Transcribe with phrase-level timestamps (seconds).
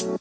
[0.00, 0.18] Καλησπέρα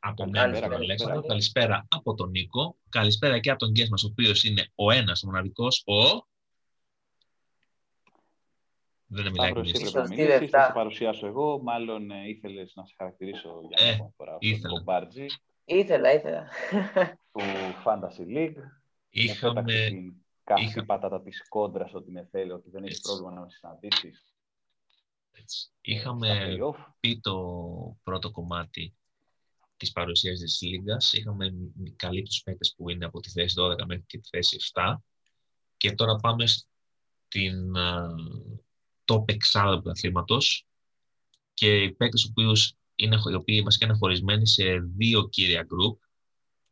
[0.00, 1.22] από μένα τον Αλέξανδρο.
[1.22, 2.76] Καλησπέρα από τον Νίκο.
[2.88, 6.28] Καλησπέρα και από τον guest μας, ο οποίος είναι ο ένας, ο μοναδικός, ο...
[9.06, 9.90] Δεν είναι μιλάει κανείς.
[10.50, 11.62] Θα σε παρουσιάσω εγώ.
[11.62, 14.36] Μάλλον ε, ήθελες να σε χαρακτηρίσω για μια ε, φορά.
[14.38, 14.82] Ήθελα.
[14.84, 15.26] Μπάρτζι.
[15.64, 16.48] Ήθελα, ήθελα.
[17.32, 17.40] Του
[17.84, 18.62] Fantasy League.
[19.10, 19.62] Είχαμε...
[20.44, 20.84] Κάθε είχα...
[20.84, 24.34] πατάτα της κόντρας ότι με θέλει, ότι δεν έχει πρόβλημα να με συναντήσεις.
[25.80, 26.56] Είχαμε
[27.00, 27.36] πει το
[28.02, 28.94] πρώτο κομμάτι
[29.76, 31.12] της παρουσίας της Λίγκας.
[31.12, 31.54] Είχαμε
[31.96, 34.94] καλύπτει τους παίκτες που είναι από τη θέση 12 μέχρι και τη θέση 7.
[35.76, 40.66] Και τώρα πάμε στην uh, top εξάδα του αθλήματος.
[41.54, 42.32] Και οι παίκτες
[42.94, 44.64] είναι, οι οποίοι βασικά είναι χωρισμένοι σε
[44.96, 46.00] δύο κύρια γκρουπ.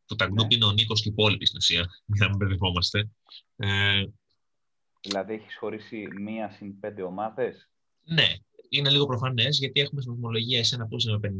[0.08, 0.54] Που τα γκρουπ ναι.
[0.54, 1.80] είναι ο Νίκος και οι υπόλοιποι στην ουσία,
[2.14, 3.10] για να μην μπερδευόμαστε.
[3.56, 4.04] Ε,
[5.00, 7.70] δηλαδή, έχεις χωρίσει μία συν πέντε ομάδες;
[8.04, 8.26] Ναι,
[8.68, 11.30] είναι λίγο προφανές γιατί έχουμε στην βαθμολογία εσένα που είσαι με 57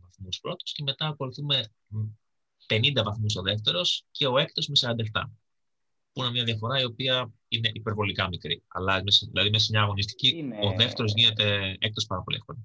[0.00, 1.72] βαθμούς πρώτος και μετά ακολουθούμε
[2.66, 5.22] 50 βαθμούς ο δεύτερος και ο έκτος με 47.
[6.12, 8.62] Που είναι μια διαφορά η οποία είναι υπερβολικά μικρή.
[8.68, 10.58] Αλλά δηλαδή μέσα σε μια αγωνιστική είναι...
[10.62, 12.58] ο δεύτερος γίνεται έκτος πάρα πολύ εύκολα.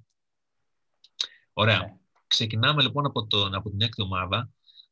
[1.54, 1.80] Ωραία.
[1.80, 1.98] Ναι.
[2.28, 4.50] Ξεκινάμε λοιπόν από, τον, από την έκτη ομάδα.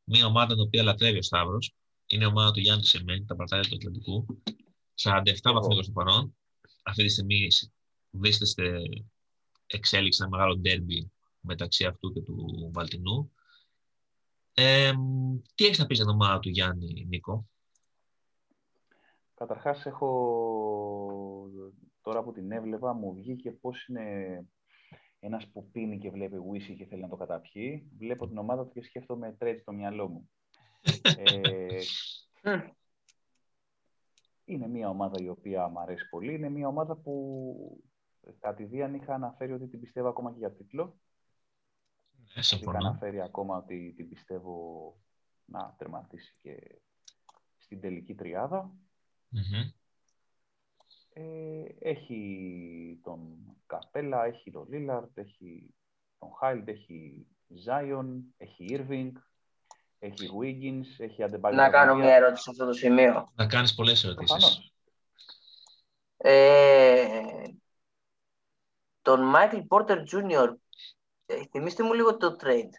[0.09, 1.75] Μια ομάδα την οποία λατρεύει ο Σταύρος.
[2.08, 4.25] Είναι η ομάδα του Γιάννη Σεμένη, τα παρτάρια του Ατλαντικού.
[4.95, 6.38] 47 βαθμού στο παρόν.
[6.83, 7.47] Αυτή τη στιγμή
[8.11, 8.80] βρίσκεται
[9.67, 13.31] εξέλιξη ένα μεγάλο ντέρμπι μεταξύ αυτού και του Βαλτινού.
[14.53, 14.94] Ε,
[15.55, 17.47] τι έχεις να πεις για την ομάδα του Γιάννη, Νίκο;
[19.33, 20.09] Καταρχάς, έχω
[22.02, 24.45] τώρα που την έβλεπα, μου βγήκε πώς είναι
[25.19, 27.91] ένας που πίνει και βλέπει whisky και θέλει να το καταπιεί.
[27.97, 30.29] Βλέπω την ομάδα του και σκέφτομαι τρέτσι στο μυαλό μου.
[31.15, 31.79] ε,
[34.45, 36.33] είναι μια ομάδα η οποία μου αρέσει πολύ.
[36.33, 37.83] Είναι μια ομάδα που
[38.39, 41.00] κατηδίαν είχα αναφέρει ότι την πιστεύω ακόμα και για τίτλο.
[42.35, 44.97] Ναι, Είχα αναφέρει ακόμα ότι την πιστεύω
[45.45, 46.81] να τερματίσει και
[47.57, 48.16] στην τελική
[49.31, 49.72] Ε,
[51.79, 55.73] έχει τον Καπέλα, έχει τον Λίλαρτ, έχει
[56.19, 59.16] τον Χάιλντ, έχει Ζάιον, έχει Ήρβινγκ,
[60.00, 61.57] έχει Wiggins, έχει Αντεμπάγιο.
[61.57, 63.31] Να κάνω μια ερώτηση σε αυτό το σημείο.
[63.35, 64.72] Να κάνεις πολλές ερωτήσεις.
[66.17, 67.07] Ε,
[69.01, 70.53] τον Michael Porter Jr.
[71.25, 72.72] Ε, θυμίστε μου λίγο το trade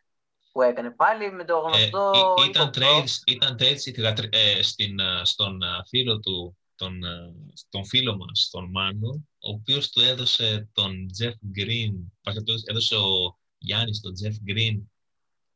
[0.52, 2.34] που έκανε πάλι με το ε, γνωστό...
[2.42, 7.00] Ε, ήταν trade, ήταν trade ε, στην, στον φίλο του, τον,
[7.68, 11.92] τον φίλο μας, τον Μάνο, ο οποίος του έδωσε τον Jeff Green,
[12.64, 14.78] έδωσε ο Γιάννης τον Jeff Green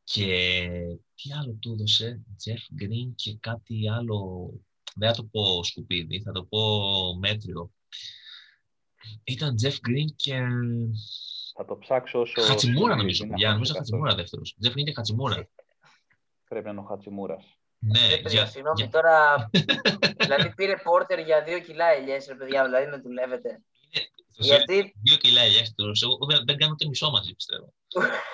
[0.03, 0.69] και
[1.15, 4.49] τι άλλο του έδωσε, Jeff Green και κάτι άλλο,
[4.95, 6.59] δεν θα το πω σκουπίδι, θα το πω
[7.19, 7.71] μέτριο.
[9.23, 10.39] Ήταν Jeff Green και.
[11.55, 12.41] Θα το ψάξω όσο.
[12.41, 13.25] Χατσιμούρα νομίζω.
[13.35, 14.57] Για νομίζω Χατσιμούρα δεύτερος.
[14.63, 15.49] Jeff Green και Χατσιμούρα.
[16.47, 17.57] Πρέπει να είναι ο Χατσιμούρας.
[17.85, 18.89] Ναι, για, συγγνώμη, για...
[18.89, 19.49] τώρα.
[20.23, 23.61] δηλαδή πήρε πόρτερ για δύο κιλά ελιές, ρε παιδιά, δηλαδή με δουλεύετε.
[24.27, 24.93] Γιατί...
[25.03, 25.73] Δύο κιλά ελιές,
[26.03, 27.73] εγώ δεν, δεν κάνω ούτε μισό μαζί, πιστεύω.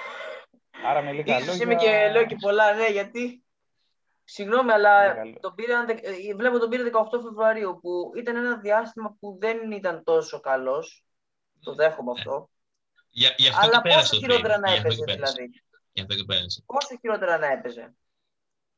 [0.89, 1.63] Άρα με λίγα λόγια...
[1.63, 3.43] Είμαι και λέω και πολλά, ναι, γιατί
[4.31, 9.37] Συγγνώμη, αλλά τον πήρε, ε, βλέπω τον πήρε 18 Φεβρουαρίου, που ήταν ένα διάστημα που
[9.39, 11.05] δεν ήταν τόσο καλός.
[11.59, 12.49] Το δέχομαι αυτό.
[13.09, 15.49] Για, για αυτό αλλά πόσο χειρότερα να έπαιζε, δηλαδή;
[15.91, 16.63] Για αυτό και πέρασε.
[16.65, 17.93] Πόσο χειρότερα να έπαιζε;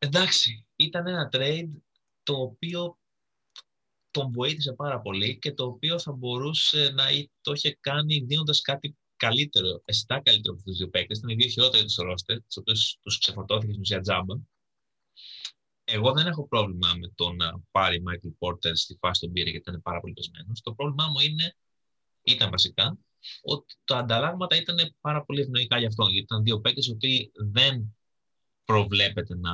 [0.03, 1.69] Εντάξει, ήταν ένα trade
[2.23, 3.00] το οποίο
[4.12, 7.03] τον βοήθησε πάρα πολύ και το οποίο θα μπορούσε να
[7.41, 11.17] το είχε κάνει δίνοντας κάτι καλύτερο, αισθητά καλύτερο από τους δύο παίκτες.
[11.17, 14.35] Ήταν οι δύο χειρότεροι τους ρόστερ, τους οποίους τους ξεφορτώθηκε στην ουσία τζάμπα
[15.84, 19.69] εγώ δεν έχω πρόβλημα με το να πάρει Michael Porter στη φάση των πήρε γιατί
[19.69, 20.61] ήταν πάρα πολύ πεσμένος.
[20.61, 21.56] Το πρόβλημά μου είναι,
[22.22, 22.97] ήταν βασικά,
[23.41, 26.06] ότι τα ανταλλάγματα ήταν πάρα πολύ ευνοϊκά για αυτόν.
[26.06, 27.95] Γιατί ήταν δύο παίκτες οι οποίοι δεν
[28.71, 29.51] προβλέπεται να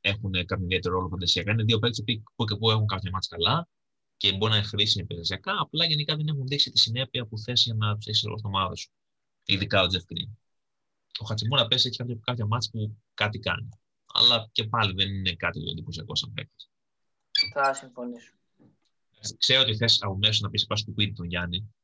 [0.00, 1.52] έχουν κάποιο ιδιαίτερο ρόλο φαντασιακά.
[1.52, 3.68] Είναι δύο παίκτες που και που έχουν κάποια μάτια καλά
[4.16, 5.52] και μπορεί να είναι χρήσιμοι επιχειρησιακά.
[5.58, 8.50] Απλά γενικά δεν έχουν δείξει τη συνέπεια που θες για να του έχει ρόλο στην
[8.50, 8.90] ομάδα σου.
[9.44, 10.30] Ειδικά ο Τζεφ Green.
[11.18, 13.68] Ο Χατσιμούρα πέσει έχει κάποια, κάποια μάτια που κάτι κάνει
[14.12, 16.66] αλλά και πάλι δεν είναι κάτι το εντυπωσιακό σαν παίκτη.
[17.52, 18.32] Θα συμφωνήσω.
[19.38, 21.74] Ξέρω ότι θες από μέσω να πεις πας του τον Γιάννη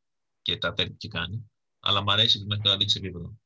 [0.43, 1.51] και τα τέτοια και κάνει,
[1.81, 3.39] αλλά μου αρέσει μέχρι τώρα δείξει επίπεδο.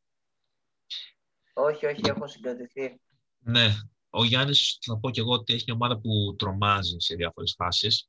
[1.52, 3.00] Όχι, όχι, έχω συγκρατηθεί.
[3.44, 3.74] Ναι,
[4.10, 8.08] ο Γιάννης θα πω και εγώ ότι έχει μια ομάδα που τρομάζει σε διάφορες φάσεις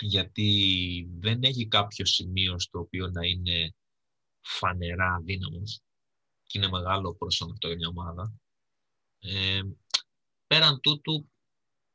[0.00, 3.74] γιατί δεν έχει κάποιο σημείο στο οποίο να είναι
[4.40, 5.80] φανερά δύναμος
[6.46, 8.32] και είναι μεγάλο πρόσωπο αυτό για μια ομάδα.
[9.18, 9.60] Ε,
[10.46, 11.30] πέραν τούτου,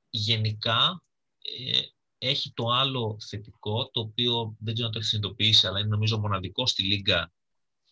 [0.09, 1.03] γενικά,
[1.41, 1.79] ε,
[2.17, 6.19] έχει το άλλο θετικό, το οποίο δεν ξέρω αν το έχεις συνειδητοποιήσει, αλλά είναι νομίζω
[6.19, 7.33] μοναδικό στη Λίγκα,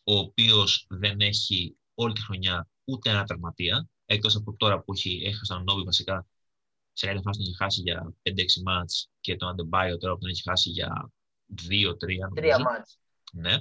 [0.04, 5.22] ο οποίος δεν έχει όλη τη χρονιά ούτε ένα τερματία, εκτός από τώρα που έχει,
[5.26, 6.28] έχασαν ο Νόβι βασικά
[6.94, 10.30] σε κάποια φάση τον έχει χάσει για 5-6 μάτς και τον Αντεμπάιο τώρα που τον
[10.30, 11.12] έχει χάσει για
[11.70, 11.96] 2-3
[12.36, 13.00] Τρία μάτς.
[13.32, 13.58] Ναι.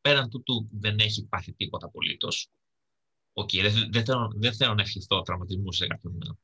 [0.00, 2.50] Πέραν τούτου δεν έχει πάθει τίποτα απολύτως.
[3.32, 6.38] Οκ, okay, δεν, δεν, θέλω, δεν θέλω να ευχηθώ τραυματισμούς σε κάποιον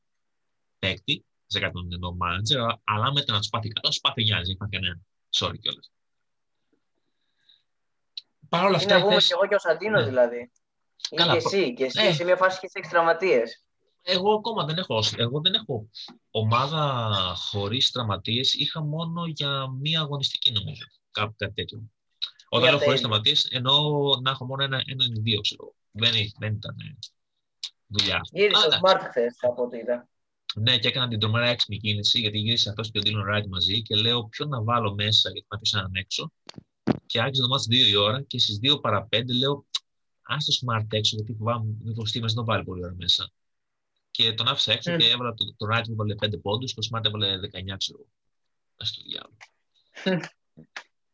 [0.79, 4.47] παίκτη, σε κάποιον εννοώ manager, αλλά με το να τους πάθει κάτι, τους πάθει Γιάννης,
[4.47, 4.99] δεν υπάρχει κανένα.
[5.29, 5.91] Sorry κιόλας.
[8.49, 8.97] Παρ' όλα αυτά.
[8.97, 10.09] Είναι εγώ και εγώ και ο Σαντίνος ναι.
[10.09, 10.51] δηλαδή.
[11.15, 12.13] Καλά, και εσύ, και εσύ ε.
[12.13, 13.43] σε μια φάση και έχεις τραυματίε.
[14.01, 15.89] Εγώ ακόμα δεν έχω, εγώ δεν έχω
[16.31, 18.53] ομάδα χωρίς τραυματίες.
[18.53, 20.83] Είχα μόνο για μία αγωνιστική νομίζω.
[21.11, 21.81] Κάπου κάτι τέτοιο.
[22.49, 23.75] Όταν λέω χωρίς τραυματίες, εννοώ
[24.21, 25.73] να έχω μόνο ένα, ένα ή δύο, ξέρω.
[25.91, 26.75] Δεν, δεν ήταν
[27.87, 28.21] δουλειά.
[28.31, 30.07] Γύρισες ο Smart χθες, από ό,τι είδα.
[30.55, 33.81] Ναι, και έκανα την τρομερά έξυπνη κίνηση, γιατί γύρισε αυτός και ο Dylan Wright μαζί
[33.81, 36.31] και λέω ποιο να βάλω μέσα, γιατί με αφήσει έναν έξω.
[37.05, 39.65] Και άρχισε να μάθει δύο η ώρα και στις 2 παρα 5 λέω,
[40.35, 43.31] ας το smart έξω, γιατί φοβάμαι με το στήμα δεν το βάλει πολύ ώρα μέσα
[44.19, 47.05] και τον άφησα έξω και έβαλα το, το Wright που έβαλε 5 πόντους, το Smart
[47.05, 48.05] έβαλε 19, ξέρω.
[48.77, 49.37] Ας το διάλογο.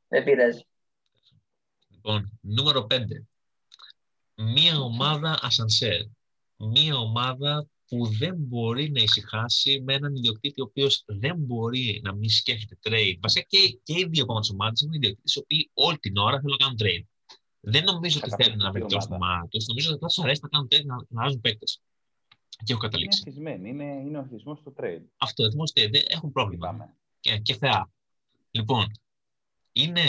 [0.07, 0.65] Δεν πειράζει.
[1.87, 3.03] Λοιπόν, νούμερο 5.
[4.35, 6.01] Μία ομάδα ασανσέρ.
[6.57, 12.15] Μία ομάδα που δεν μπορεί να ησυχάσει με έναν ιδιοκτήτη ο οποίος δεν μπορεί να
[12.15, 13.17] μην σκέφτεται trade.
[13.21, 16.39] Βασικά και, και οι δύο από τι ομάδε έχουν ιδιοκτήτες οι οποίοι όλη την ώρα
[16.39, 17.05] θέλουν να κάνουν trade.
[17.65, 19.59] Δεν νομίζω ότι θέλουν να βελτιώσουν το ομάδα του.
[19.67, 21.81] Νομίζω ότι θα του αρέσει να κάνουν trade να, να αλλάζουν παίκτες.
[22.63, 23.21] Και έχω καταλήξει.
[23.25, 25.01] Είναι αθισμένοι, είναι, είναι ο αθισμό στο trade.
[25.17, 26.95] Αυτό, ο αθισμό δεν έχουν πρόβλημα.
[27.19, 27.89] Και, και θεά.
[28.51, 28.91] Λοιπόν,
[29.71, 30.01] είναι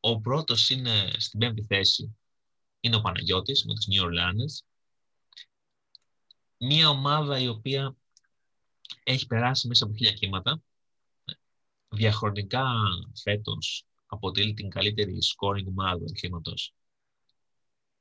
[0.00, 2.16] ο, ο πρώτος είναι στην πέμπτη θέση
[2.80, 4.66] είναι ο Παναγιώτης με τους New Orleans.
[6.58, 7.96] Μία ομάδα η οποία
[9.04, 10.62] έχει περάσει μέσα από χίλια κύματα.
[11.88, 12.64] Διαχρονικά
[13.22, 16.52] φέτος αποτελεί την καλύτερη scoring ομάδα του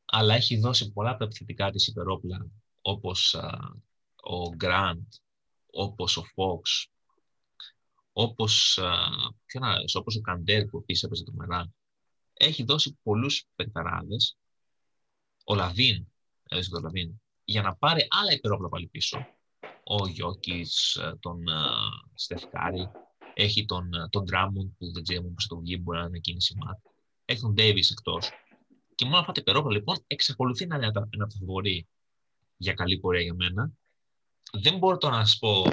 [0.06, 2.48] Αλλά έχει δώσει πολλά από τα επιθετικά της υπερόπλα
[2.82, 3.36] όπως
[4.16, 5.04] ο Γκραντ,
[5.72, 6.88] όπως ο Φόξ,
[8.14, 8.80] όπως,
[9.46, 11.76] ποιον άλλος, όπως ο Καντέρ που επίσης έπαιζε το Μεράν,
[12.34, 14.38] έχει δώσει πολλούς παικταράδες,
[15.46, 16.08] ο Λαβίν,
[16.50, 19.28] έδωσε το Λαβίν, για να πάρει άλλα υπερόπλα πάλι πίσω.
[19.84, 21.44] Ο Γιώκης, τον
[22.14, 22.90] Στεφκάρη,
[23.40, 26.56] έχει τον, τον Drummond που δεν ξέρουμε πώς θα το βγει, μπορεί να είναι κίνηση
[26.58, 26.78] μάτ.
[27.26, 28.30] Έχει τον Davis εκτός.
[28.96, 31.28] Και μόνο αυτά τα υπερόπλα λοιπόν εξακολουθεί να είναι ένα, ένα
[32.58, 33.72] για καλή πορεία για μένα.
[34.52, 35.64] Δεν μπορώ τώρα να σας πω,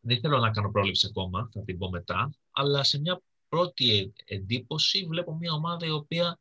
[0.00, 5.06] δεν θέλω να κάνω πρόληψη ακόμα, θα την πω μετά, αλλά σε μια πρώτη εντύπωση
[5.06, 6.38] βλέπω μια ομάδα η οποία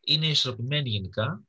[0.00, 1.42] είναι ισορροπημένη γενικά,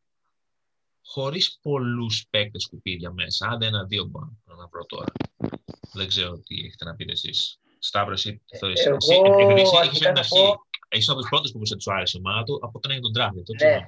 [1.01, 3.48] χωρίς πολλούς παίκτες σκουπίδια μέσα.
[3.48, 5.12] Άντε ένα-δύο μπορώ να βρω τώρα.
[5.94, 7.59] Δεν ξέρω τι έχετε να πείτε εσείς.
[7.87, 8.85] Σταύρος, εσύ θεωρείς.
[8.85, 8.97] Εγώ,
[9.41, 10.55] επειδή εσύ έχεις την αρχή,
[10.89, 13.65] είσαι από τους πρώτους που τους άρεσε η ομάδα του, από όταν έγινε τον draft.
[13.65, 13.85] Ναι.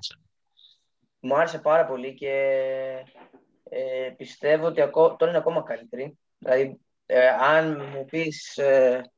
[1.19, 2.33] Μου άρεσε πάρα πολύ και
[3.63, 5.15] ε, πιστεύω ότι ακό...
[5.15, 6.17] τώρα είναι ακόμα καλύτερη.
[6.37, 9.11] Δηλαδή, ε, αν μου πεις ε,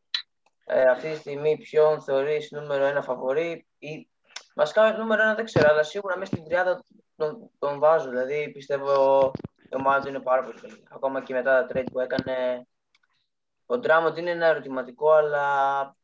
[0.65, 4.09] ε, αυτή τη στιγμή ποιον θεωρείς νούμερο ένα φαβορή, ή...
[4.55, 6.83] βασικά νούμερο ένα δεν ξέρω, αλλά σίγουρα μέσα στην τριάδα
[7.15, 8.09] τον, τον βάζω.
[8.09, 9.31] Δηλαδή, πιστεύω
[9.71, 10.83] η ομάδα του είναι πάρα πολύ καλή.
[10.89, 12.67] Ακόμα και μετά τα trade που έκανε.
[13.71, 15.97] Ο Ντράμοντ είναι ένα ερωτηματικό, αλλά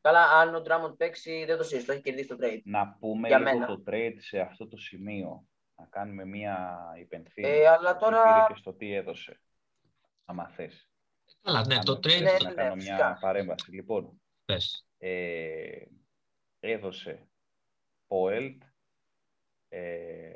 [0.00, 2.60] Καλά, αν ο Ντράμοντ παίξει, δεν το συζητώ, έχει κερδίσει το trade.
[2.64, 7.52] Να πούμε Για λίγο το trade σε αυτό το σημείο να κάνουμε μία υπενθύμηση.
[7.52, 8.22] Ε, αλλά τώρα...
[8.22, 9.40] Πήρε και στο τι έδωσε,
[10.24, 10.90] άμα θες.
[11.42, 12.22] Καλά, ναι, το trade...
[12.22, 13.70] Ναι, να κάνω μια παρέμβαση.
[13.70, 14.20] Λοιπόν,
[14.98, 15.82] ε,
[16.60, 17.28] έδωσε
[18.08, 18.58] Poelt,
[19.68, 20.32] ε,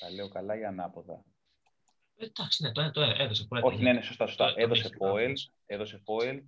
[0.00, 1.24] τα λέω καλά ή ανάποδα;
[2.16, 3.48] Εντάξει, ναι, το, το έδωσε.
[3.50, 4.52] Poeltl, Όχι, ναι, ναι, σωστά, σωστά.
[4.56, 5.34] έδωσε Poeltl,
[5.70, 6.44] έδωσε Poeltl,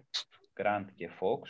[0.60, 1.48] Grant και Fox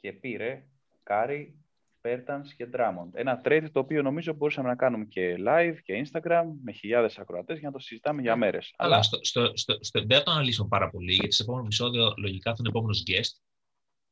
[0.00, 0.66] και πήρε
[1.02, 1.58] Κάρι,
[2.00, 3.10] Πέρτανς και Drummond.
[3.12, 7.58] Ένα trade το οποίο νομίζω μπορούσαμε να κάνουμε και live και Instagram με χιλιάδες ακροατές
[7.58, 8.74] για να το συζητάμε για μέρες.
[8.76, 12.14] Αλλά στο, στο, στο, στο, δεν θα το αναλύσω πάρα πολύ, γιατί σε επόμενο επεισόδιο
[12.16, 13.40] λογικά θα είναι επόμενος guest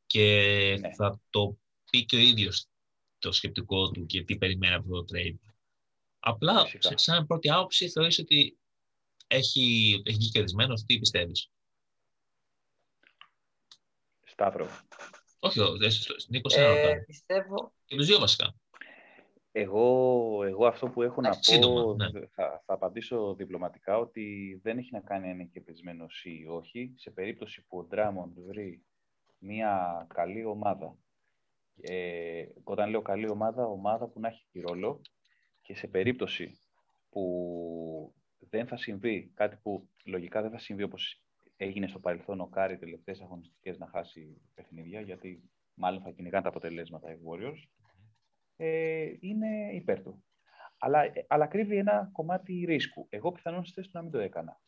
[0.07, 0.95] και ναι.
[0.95, 1.59] θα το
[1.91, 2.69] πει και ο ίδιος
[3.19, 5.39] το σκεπτικό του και τι περιμένει από το trade.
[6.19, 8.59] Απλά, σε, σαν πρώτη άποψη, θεωρείς ότι
[9.27, 11.51] έχει, έχει βγει κερδισμένος, τι πιστεύεις;
[14.37, 14.67] Σταύρο,
[15.39, 15.61] όχι,
[16.29, 17.73] Νίκος, ε, πιστεύω...
[17.85, 18.55] Και τους δύο βασικά.
[19.53, 22.27] Εγώ, εγώ αυτό που έχω να πω, ναι.
[22.27, 26.93] θα, θα απαντήσω διπλωματικά, ότι δεν έχει να κάνει αν είναι κερδισμένος ή όχι.
[26.97, 28.85] Σε περίπτωση που ο Ντράμοντ βρει
[29.39, 30.97] μια καλή ομάδα,
[31.81, 35.01] ε, όταν λέω καλή ομάδα, ομάδα που να έχει τη ρόλο,
[35.63, 36.59] και σε περίπτωση
[37.11, 41.26] που δεν θα συμβεί κάτι που λογικά δεν θα συμβεί όπως
[41.57, 46.49] έγινε στο παρελθόν ο Κάρι τελευταίες αγωνιστικές να χάσει παιχνίδια, γιατί μάλλον θα κυνηγάνε τα
[46.49, 47.63] αποτελέσματα οι Warriors,
[48.57, 50.25] ε, είναι υπέρ του.
[50.79, 53.07] Αλλά, ε, αλλά κρύβει ένα κομμάτι ρίσκου.
[53.09, 54.61] Εγώ πιθανόν στη θέση του να μην το έκανα.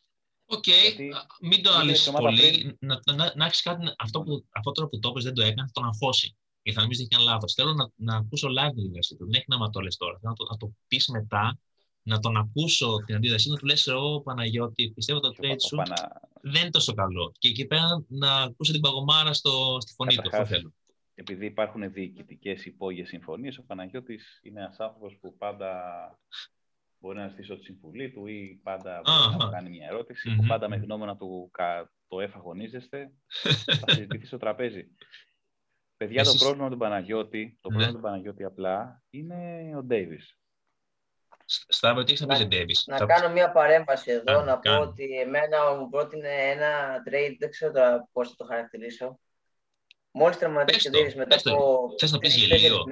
[0.45, 1.09] Ok, okay.
[1.41, 2.51] μην το αναλύσεις πολύ.
[2.51, 2.77] Πριν...
[2.79, 5.85] Να, να, να έχεις κάτι, αυτό, που, αυτό τώρα που το δεν το έκανε, τον
[5.85, 6.37] αγχώσει.
[6.61, 7.53] Γιατί θα νομίζεις ότι έχει λάθος.
[7.53, 9.25] Θέλω να, να ακούσω live την αντίδρασή του.
[9.25, 10.19] Δεν έχει να το λες τώρα.
[10.19, 11.59] Θέλω να το, να το πεις μετά,
[12.01, 15.75] να τον ακούσω την αντίδρασή του, να του λες: Εγώ Παναγιώτη, πιστεύω το trade σου
[15.75, 16.21] Πανα...
[16.41, 17.31] δεν είναι τόσο καλό.
[17.37, 20.29] Και εκεί πέρα να ακούσω την παγωμάρα στο, στη φωνή του.
[20.31, 20.73] Αυτό θέλω
[21.19, 25.71] επειδή υπάρχουν διοικητικές υπόγειες συμφωνίες, ο Παναγιώτης είναι ένας άνθρωπος που πάντα
[26.99, 30.69] μπορεί να ζητήσει τη συμβουλή του ή πάντα μπορεί να κάνει μια ερωτηση που πάντα
[30.69, 31.51] με γνώμονα του
[32.07, 33.11] το εφαγωνίζεστε,
[33.79, 34.87] θα συζητηθεί στο τραπέζι.
[35.97, 40.37] Παιδιά, το πρόβλημα του Παναγιώτη, το πρόβλημα του Παναγιώτη απλά είναι ο Ντέιβις.
[41.67, 45.89] Στάβο, τι έχεις να πεις Να κάνω μια παρέμβαση εδώ, να πω ότι εμένα μου
[45.89, 49.19] πρότεινε ένα trade, δεν ξέρω τώρα πώς θα το χαρακτηρίσω,
[50.11, 51.89] Μόλις τερματίσει ο μετά από.
[51.99, 52.83] Θες να πεις γελίο.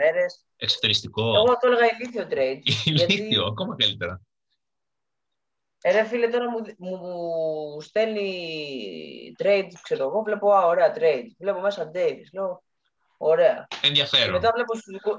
[0.56, 1.36] Εξωτεριστικό.
[1.36, 2.60] Εγώ το έλεγα ηλίθιο trade.
[2.86, 4.22] ηλίθιο, ακόμα καλύτερα.
[5.82, 11.28] Ε, ρε φίλε, τώρα μου, μου, μου στέλνει trade, ξέρω εγώ, βλέπω, α, ωραία trade.
[11.40, 12.64] Βλέπω μέσα Davis, λέω,
[13.18, 13.68] ωραία.
[13.84, 14.26] Ενδιαφέρον.
[14.26, 14.74] Και μετά βλέπω,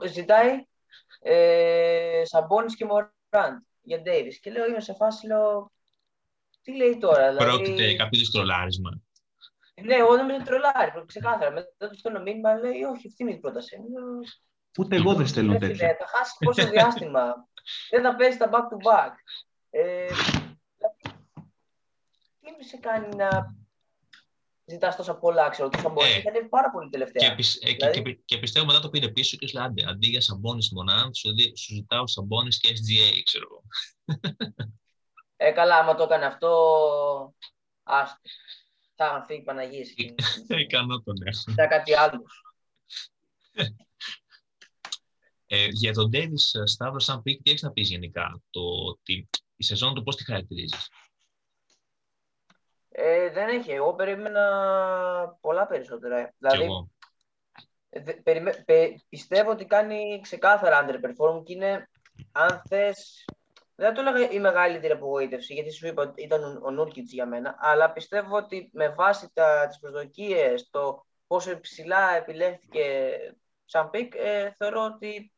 [0.07, 0.67] ζητάει
[1.21, 2.85] ε, Σαμπόνις και
[3.31, 4.35] Μοράντ για Davis.
[4.41, 5.73] Και λέω, είμαι σε φάση, λέω,
[6.63, 7.29] τι λέει τώρα.
[7.29, 7.45] Δηλαδή...
[7.45, 8.91] Πρόκειται κάποιο τρολάρισμα.
[9.83, 11.51] Ναι, εγώ δεν με τρολάρει, ξεκάθαρα.
[11.51, 13.77] Μετά του στέλνω μήνυμα, λέει, όχι, αυτή είναι η πρόταση.
[14.79, 15.97] Ούτε εγώ δεν στέλνω τέτοια.
[15.99, 17.49] Θα χάσεις πόσο διάστημα.
[17.91, 19.13] δεν θα παίζεις τα back to back.
[19.71, 20.07] Ε,
[22.41, 23.57] τι με σε κάνει να
[24.69, 26.09] ζητάς τόσα πολλά, ξέρω, τόσα μπορεί.
[26.09, 27.29] Ε, Έχει πάρα πολύ τελευταία.
[27.29, 28.03] Και, πι, ε, δηλαδή...
[28.03, 31.15] και, και, πιστεύω μετά το πήρε πίσω και σου λέει, άντε, αντί για σαμπόνι μονάδε,
[31.15, 33.63] σου, σου ζητάω σαμπόνι και SGA, ξέρω εγώ.
[35.37, 36.49] Ε, καλά, άμα το έκανε αυτό,
[37.83, 38.21] άστο
[38.99, 39.95] θα είχαν φύγει Παναγίες.
[40.49, 41.53] Ικανό τον έχω.
[41.57, 42.23] Θα κάτι άλλο.
[45.47, 48.61] Ε, για τον Ντέβις ε, Σταύρο, σαν pick, τι έχεις να πεις γενικά, το,
[49.03, 49.13] τη,
[49.57, 50.89] η σεζόν του πώς τη χαρακτηρίζεις;
[53.01, 53.71] Ε, δεν έχει.
[53.73, 54.43] Εγώ περίμενα
[55.41, 56.35] πολλά περισσότερα.
[56.39, 56.91] Δηλαδή, εγώ.
[58.23, 61.91] Περιμέ, πε, πιστεύω ότι κάνει ξεκάθαρα underperform και είναι,
[62.33, 63.25] αν θες,
[63.75, 67.57] δεν το έλεγα η μεγαλύτερη απογοήτευση, γιατί σου είπα ότι ήταν ο Νούρκιτς για μένα,
[67.59, 73.19] αλλά πιστεύω ότι με βάση τα, τις προσδοκίες, το πόσο υψηλά επιλέχθηκε
[73.65, 75.33] σαν pick, ε, θεωρώ ότι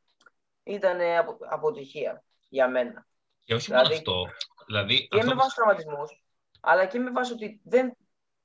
[0.62, 3.06] ήταν απο, αποτυχία για μένα.
[3.44, 4.26] Και όχι δηλαδή, μόνο αυτό.
[4.66, 5.28] Δηλαδή, και αυτό...
[5.30, 6.19] με βάση τραυματισμούς,
[6.60, 7.96] αλλά και με βάση ότι δεν,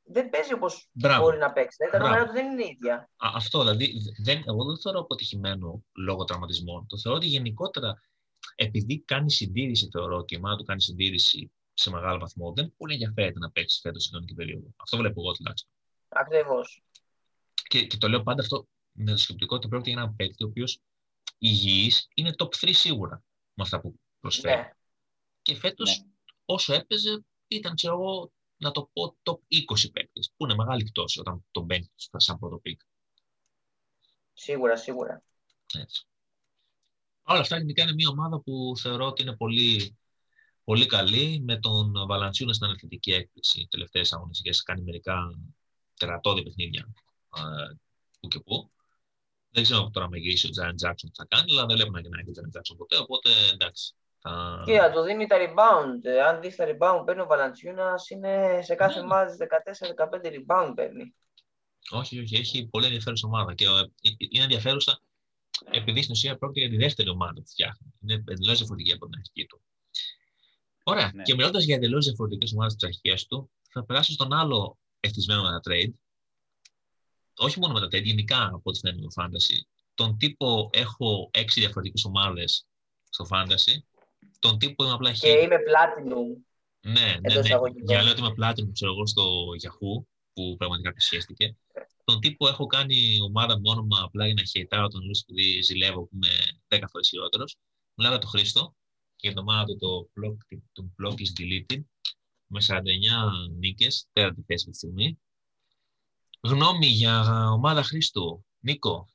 [0.04, 1.78] δεν παίζει όπως μπορεί να παίξει.
[1.78, 2.96] Τα δεδομένα του δεν είναι ίδια.
[2.96, 3.94] Α, αυτό δηλαδή,
[4.24, 6.88] δεν, εγώ δεν το θεωρώ αποτυχημένο λόγω τραυματισμών.
[6.88, 8.02] Το θεωρώ ότι γενικότερα
[8.56, 12.94] επειδή κάνει συντήρηση, θεωρώ, και η ομάδα του κάνει συντήρηση σε μεγάλο βαθμό, δεν πολύ
[12.94, 14.74] ενδιαφέρεται να παίξει φέτος στην κανονική περίοδο.
[14.76, 15.72] Αυτό βλέπω εγώ τουλάχιστον.
[16.08, 16.84] Ακριβώς.
[17.54, 20.48] Και, και το λέω πάντα αυτό με το σκεπτικό ότι πρόκειται για έναν παίκτη ο
[20.48, 20.82] οποίος
[21.38, 24.56] υγιής είναι top 3 σίγουρα με αυτά που προσφέρει.
[24.56, 24.70] Ναι.
[25.42, 26.12] Και φέτος, ναι.
[26.46, 31.20] όσο έπαιζε, ήταν, ξέρω εγώ, να το πω top 20 παίκτες, που είναι μεγάλη πτώση
[31.20, 32.82] όταν τον παίρνεις σαν πρώτο pick.
[34.34, 35.24] Σίγουρα, σίγουρα.
[35.74, 36.06] Έτσι.
[37.24, 39.98] Όλα αυτά γενικά είναι μια ομάδα που θεωρώ ότι είναι πολύ,
[40.64, 41.40] πολύ καλή.
[41.40, 44.64] Με τον Βαλανσιούνα στην αναλυτική έκπληξη τελευταίες αγωνιστικές.
[44.64, 45.40] Κάνει μερικά
[45.94, 46.94] τερατώδη παιχνίδια
[48.20, 48.72] που και που.
[49.50, 52.04] Δεν ξέρω τώρα με γυρίσει ο Τζάιν Τζάξον τι θα κάνει, αλλά δεν βλέπουμε να
[52.04, 52.98] γυρνάει και ο Τζάιν Τζάξον ποτέ.
[52.98, 53.94] Οπότε εντάξει.
[54.28, 54.62] Θα...
[54.66, 56.08] Κοίτα, το δίνει τα rebound.
[56.28, 59.06] Αν δεις τα rebound παίρνει ο Βαλαντσιούνα, είναι σε κάθε ναι.
[59.06, 59.38] μάζι
[59.98, 61.16] 14-15 rebound παίρνει.
[61.90, 65.00] Όχι, όχι, έχει πολύ ενδιαφέρουσα ομάδα και ε, είναι ενδιαφέρουσα
[65.72, 67.94] επειδή στην ουσία πρόκειται για τη δεύτερη ομάδα που φτιάχνει.
[68.02, 69.62] Είναι εντελώς διαφορετική από την αρχική του.
[70.84, 71.12] Ωραία.
[71.14, 71.24] Ναι.
[71.24, 75.50] Και μιλώντας για εντελώς διαφορετικές ομάδες της αρχή του, θα περάσω στον άλλο ευτυχισμένο με
[75.50, 75.94] τα trade.
[77.38, 79.60] Όχι μόνο με τα trade, γενικά από ό,τι φαίνεται το fantasy.
[79.94, 82.68] Τον τύπο έχω έξι διαφορετικές ομάδες
[83.10, 83.95] στο fantasy.
[84.48, 86.42] Τον τύπο είμαι απλά Και είμαι platinum.
[86.80, 87.42] Ναι, ναι, ναι.
[87.86, 89.24] Για λέω ότι είμαι platinum, ξέρω εγώ, στο
[89.64, 91.56] Yahoo, που πραγματικά πλησιάστηκε
[92.06, 96.02] τον τύπο έχω κάνει ομάδα με όνομα απλά για να χαιρετάω τον Λούση επειδή ζηλεύω
[96.02, 96.28] που είμαι
[96.68, 97.58] 10 φορές χειρότερος.
[97.94, 98.76] Μιλάω για τον Χρήστο
[99.16, 101.84] και την ομάδα του το blog, το blog is deleted
[102.46, 102.82] με 49
[103.58, 105.20] νίκες, τέταρτη θέση αυτή τη στιγμή.
[106.42, 109.08] Γνώμη για ομάδα Χρήστου, Νίκο.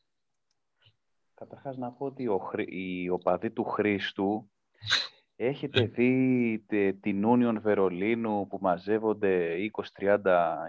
[1.34, 4.50] Καταρχάς να πω ότι ο, οι οπαδοί του Χρήστου
[5.46, 6.64] έχετε δει
[7.00, 9.56] την Union Βερολίνου που μαζεύονται
[10.00, 10.18] 20-30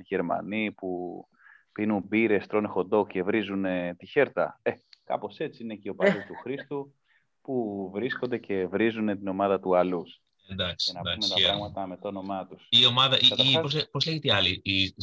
[0.03, 1.23] Γερμανοί που
[1.71, 3.65] πίνουν μπύρες, τρώνε χοντό και βρίζουν
[3.97, 4.71] τη χέρτα; Ε,
[5.03, 6.93] κάπως έτσι είναι και ο παδί του Χρήστου
[7.41, 10.03] που βρίσκονται και βρίζουν την ομάδα του αλλού.
[10.49, 11.57] Εντάξει, και να πούμε εντάξει, τα χαίρομαι.
[11.59, 12.67] πράγματα με το όνομά τους.
[12.69, 14.93] Η ομάδα, η, η, Καταρχάς- πώς, πώς λέγεται η άλλη, η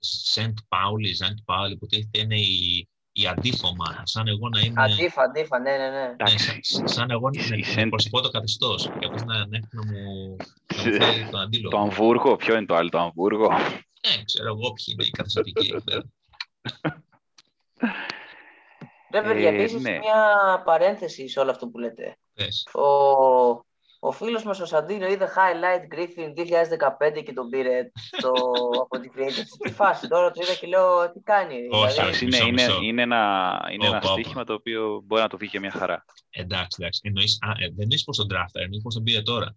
[0.00, 2.88] Σεντ Πάουλη, Ζαντ Πάουλη, που τίθεται είναι η,
[3.18, 4.02] η αντίφα ομάδα.
[4.04, 6.00] Σαν εγώ να είμαι, Αντίφα, αντίφα, ναι, ναι, ναι.
[6.00, 9.22] ναι, Εντάξει, σαν, σαν εγώ η- να, η να Saint- προσωπώ το καθεστώς και αυτός
[9.24, 10.36] να, να έρθει να μου,
[10.76, 11.70] να μου φέρει τον αντίλογο.
[11.70, 15.66] το Αμβούργο, ποιο είναι το άλλο το Αμβούργο; Ναι, ξέρω εγώ ποιοι είναι οι καθεστωτικοί.
[15.74, 16.02] εκεί πέρα.
[19.12, 19.98] Ρε παιδιά, Ε, επίσης ναι.
[19.98, 22.16] μια παρένθεση σε όλο αυτό που λέτε.
[22.34, 22.66] Πες.
[22.72, 22.80] Ο,
[23.98, 26.28] ο φίλος μας ο Σαντίνο είδε highlight Griffin
[27.18, 28.32] 2015 και τον πήρε το,
[28.82, 29.44] από την Creative.
[29.62, 31.54] Τι φάση τώρα, το είδα και λέω τι κάνει.
[31.70, 32.80] Όχι, δηλαδή, Εντάξει, μισό, είναι, είναι, μισό.
[32.82, 33.20] είναι ένα,
[33.72, 34.20] είναι ένα Όπα, όπα.
[34.20, 36.04] στοίχημα το οποίο μπορεί να το βγει και μια χαρά.
[36.30, 37.00] Εντάξει, εντάξει.
[37.04, 39.56] Εννοείς, α, ε, δεν εννοείς πως τον draft, εννοείς πως τον πήρε τώρα.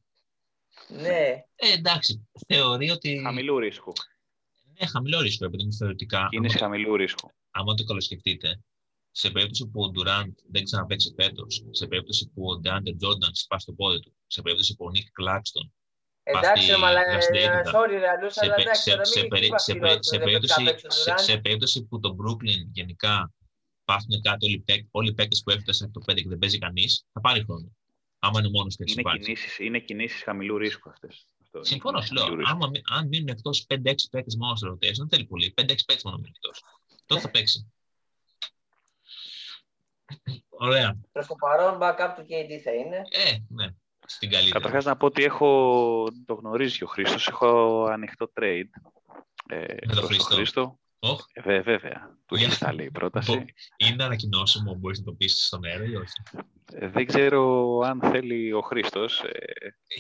[0.88, 3.22] ναι, Ε, εντάξει, θεωρεί ότι...
[3.24, 3.93] Χαμηλού ρίσκου.
[4.79, 6.27] Ναι, χαμηλό ρίσκο, επειδή είναι θεωρητικά.
[6.29, 7.29] Κίνηση άμα- χαμηλού ρίσκου.
[7.51, 8.60] άμα το καλοσκεφτείτε,
[9.12, 13.65] σε περίπτωση που ο Ντουράντ δεν ξαναπαίξει φέτος, σε περίπτωση που ο Ντεάντερ Τζόρνταν σπάσει
[13.65, 15.74] το πόδι του, σε περίπτωση που ο Νίκ Κλάξτον.
[16.24, 17.63] εντάξει, στη ρε, μαλά, ε, Γαστρίτιδα.
[17.75, 19.91] sorry, ρε, αλλιώς, Σε, αλλά πε- εντάξει, σε, τώρα σε, μην περί- είπα σε, χειρότερο,
[19.93, 21.19] περί- σε δεν περίπτωση, πρέπει να παίξει ο σε, Durant.
[21.19, 23.31] σε περίπτωση που το Brooklyn γενικά
[23.86, 26.38] πάθουν κάτω όλοι οι παίκ- όλοι οι παίκτες που έφτασαν από το 5 και δεν
[26.38, 27.71] παίζει κανείς, θα πάρει χρόνο.
[28.19, 31.27] Άμα είναι μόνος του Είναι κινήσεις, είναι κινήσεις χαμηλού ρίσκου αυτές.
[31.41, 32.24] Αυτό, είναι Συμφωνώ, κινήσεις σου λέω.
[32.24, 32.55] χαμηλού ρίσκου.
[32.57, 35.51] Άμα, μη- αν μείνουν εκτός 5-6 παίκτες μόνο στο rotation, δεν θέλει πολύ.
[35.55, 36.63] 5-6 παίκτες μόνο μείνουν εκτός.
[37.05, 37.71] Τότε θα παίξει.
[40.50, 40.98] Ωραία.
[41.12, 43.01] Προς το παρόν, backup του KD θα είναι.
[43.09, 43.67] Ε, ναι.
[44.12, 44.51] Στην καλύτερη.
[44.51, 48.70] Καταρχάς να πω ότι έχω, το γνωρίζει και ο Χρήστος, έχω ανοιχτό trade.
[49.48, 50.36] Ε, Με τον προς Χρήστο.
[50.36, 50.80] Χρήστο.
[51.00, 53.32] Οχ, Ε, βέ- βέβαια, του Για- έχει σταλεί η πρόταση.
[53.38, 53.46] μπο-
[53.78, 56.12] είναι ανακοινώσιμο, μπορείς να το πεις στον αέρα ή όχι;
[56.74, 59.24] Ε, δεν ξέρω αν θέλει ο Χρήστος.
[59.24, 59.30] Ε,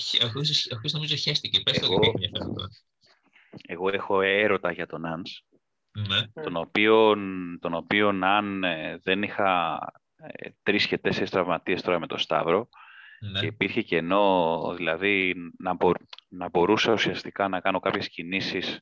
[0.01, 1.59] Χ- Ο Χρήστος ο Χρήστος νομίζω χέστηκε.
[1.61, 2.67] Πες το Εγώ- και έχει ενδιαφέρον τώρα.
[3.67, 5.41] εγώ έχω έρωτα για τον Άνς,
[6.07, 6.43] Ναι.
[6.43, 7.19] τον οποίον,
[7.61, 9.79] τον οποίον αν ε, δεν είχα
[10.15, 12.69] ε, τρεις και τέσσερις τραυματίες τώρα με τον Σταύρο
[13.19, 13.39] ναι.
[13.39, 15.91] και υπήρχε κενό, δηλαδή να, μπο,
[16.27, 18.79] να μπορούσα ουσιαστικά να κάνω κάποιες κινήσεις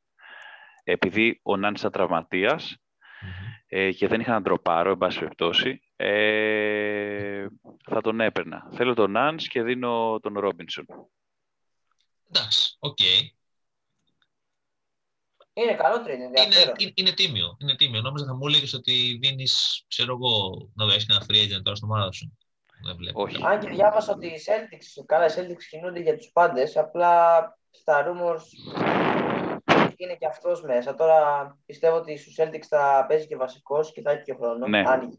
[0.83, 2.77] επειδή ο Nunn ήταν τραυματίας
[3.21, 3.31] Μμμ.
[3.67, 7.45] ε, και δεν είχα να ντροπάρω, εν πάση περιπτώσει, ε,
[7.83, 8.69] θα τον έπαιρνα.
[8.73, 10.85] Θέλω τον Nunn και δίνω τον Ρόμπινσον.
[12.31, 12.99] Εντάξει, οκ.
[15.53, 16.75] Είναι καλό trade, Είναι, ενδιαφέρον.
[16.77, 17.57] είναι, είναι τίμιο.
[17.61, 18.01] Είναι τίμιο.
[18.01, 21.89] Νόμιζα θα μου έλεγες ότι δίνεις, ξέρω εγώ, να δώσει ένα free agent τώρα στην
[21.89, 22.37] ομάδα σου.
[22.85, 23.21] Δεν βλέπω.
[23.21, 23.43] Όχι.
[23.45, 27.39] Αν και διάβασα ότι οι Celtics, καλά, οι Celtics κινούνται για τους πάντες, απλά
[27.71, 28.43] στα rumors
[29.95, 30.95] είναι και αυτός μέσα.
[30.95, 31.19] Τώρα
[31.65, 34.67] πιστεύω ότι στους Celtics θα παίζει και βασικός και θα έχει και χρόνο.
[34.67, 34.83] Ναι.
[34.85, 35.17] Άνοιγε.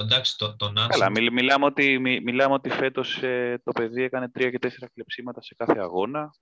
[0.00, 4.02] Εντάξει, το, το Nance- Καλά, μιλ- μιλάμε ότι, μι- μιλάμε ότι φέτος ε, το παιδί
[4.02, 6.34] έκανε τρία και τέσσερα κλεψίματα σε κάθε αγώνα.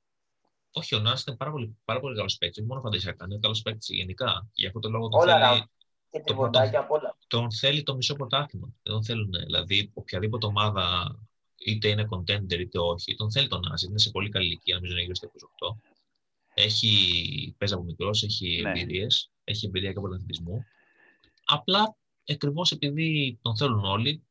[0.73, 2.59] Όχι, ο Νάνς είναι πάρα πολύ, πάρα πολύ καλός παίκτης.
[2.59, 4.49] Όχι μόνο φαντασιακά, είναι καλός παίκτης γενικά.
[4.53, 5.71] Γι' αυτό το λόγο τον Όλα θέλει,
[6.17, 6.25] round.
[6.25, 7.17] Και τριβοντάκια απ' όλα.
[7.27, 8.67] τον θέλει το μισό πρωτάθλημα.
[8.83, 9.31] Δεν τον θέλουν.
[9.45, 11.17] Δηλαδή, οποιαδήποτε ομάδα,
[11.59, 13.83] είτε είναι contender είτε όχι, τον θέλει τον Νάνς.
[13.83, 15.77] Είναι σε πολύ καλή ηλικία, νομίζω είναι γύρω στα 28.
[16.55, 18.69] Έχει, παίζει από μικρός, έχει Ναι.
[18.71, 20.65] εμπειρίες, έχει εμπειρία και από τον αθλητισμό.
[21.45, 21.97] Απλά
[22.29, 24.23] ακριβώς επειδή τον θέλουν όλοι,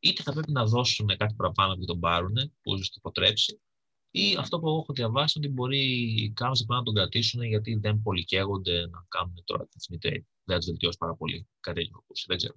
[0.00, 3.60] είτε θα πρέπει να δώσουν κάτι παραπάνω και τον πάρουν, που ίσως το αποτρέψει,
[4.10, 8.86] ή αυτό που εγώ έχω διαβάσει ότι μπορεί κάποιοι να τον κρατήσουν γιατί δεν πολυκαίγονται
[8.86, 10.22] να κάνουν τώρα τη Smith Trade.
[10.44, 11.48] Δεν θα τους βελτιώσει πάρα πολύ.
[11.60, 12.24] Κάτι τέτοιο έχω ακούσει.
[12.28, 12.54] Δεν ξέρω.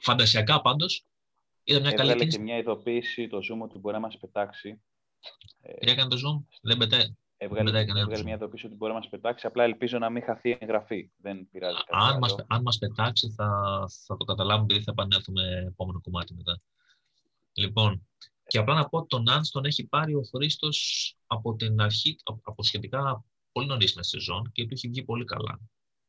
[0.00, 1.06] Φαντασιακά πάντως,
[1.64, 2.40] ήταν μια καλή Έβγαλε και κίνηση.
[2.52, 4.82] μια ειδοποίηση το Zoom ότι μπορεί να μας πετάξει.
[5.60, 7.14] Ε, Τι έκανε το Zoom, δεν πετάει.
[7.36, 8.24] έβγαλε, πετάει κανένας έβγαλε Zoom.
[8.24, 9.46] μια ειδοποίηση ότι μπορεί να μας πετάξει.
[9.46, 11.10] Απλά ελπίζω να μην χαθεί η εγγραφή.
[11.16, 12.18] Δεν πειράζει κάτι Αν άλλο.
[12.18, 13.48] μας, αν μας πετάξει θα,
[14.06, 16.60] θα το καταλάβουμε επειδή θα επανέλθουμε επόμενο κομμάτι μετά.
[17.52, 18.08] Λοιπόν,
[18.50, 20.76] και απλά να πω ότι τον Νάντς τον έχει πάρει ο Χρήστος
[21.26, 25.02] από την αρχή, από- από σχετικά πολύ νωρίς μέσα στη σεζόν και του έχει βγει
[25.02, 25.60] πολύ καλά.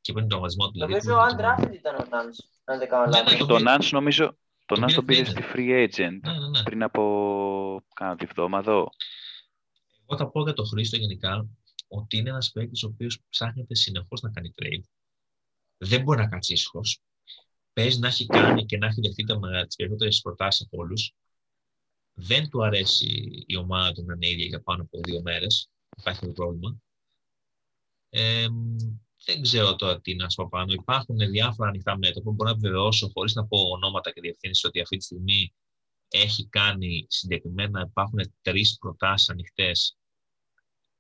[0.01, 0.71] Και πριν τον τραυματισμό του.
[0.71, 3.32] δηλαδή, Νομίζω που- ο undrafted ήταν ο Nance, αν δεν κάνω Ναι, λάθος.
[3.32, 4.25] ναι, τον Τον πήρε- Nance νομίζω
[4.65, 6.63] τον τον Nance τον πήρε πήρε free στη free agent Ναι, ναι, ναι.
[6.63, 8.71] πριν από κάνα τη βδομάδα.
[8.71, 11.47] Εγώ θα πω για τον Χρήστο γενικά
[11.88, 14.84] ότι είναι ένας παίκτης ο οποίος ψάχνεται συνεχώς να κάνει trade.
[15.77, 16.99] Δεν μπορεί να κάτσει ήσυχος.
[17.73, 19.36] Παίζει να έχει κάνει και να έχει δεχτεί τι
[19.75, 21.13] περισσότερε προτάσεις από όλους.
[22.13, 25.69] Δεν του αρέσει η ομάδα του να είναι ίδια για πάνω από δύο μέρες.
[25.97, 26.82] Υπάρχει αυτό το πρόβλημα.
[28.10, 28.47] Ε,
[29.26, 30.74] δεν ξέρω τώρα τι να σου πω πάνω.
[30.74, 34.82] Υπάρχουν διάφορα ανοιχτά μέτωπα που μπορώ να επιβεβαιώσω χωρίς να πω ονόματα και διευθύνσεις ότι
[34.82, 35.54] αυτή τη στιγμή
[36.08, 39.97] έχει κάνει συγκεκριμένα, υπάρχουν τρεις προτάσεις ανοιχτές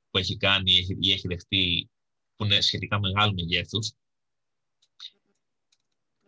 [0.09, 1.89] που έχει κάνει έχει- ή έχει δεχτεί
[2.35, 3.91] που είναι σχετικά μεγάλου μεγέθους.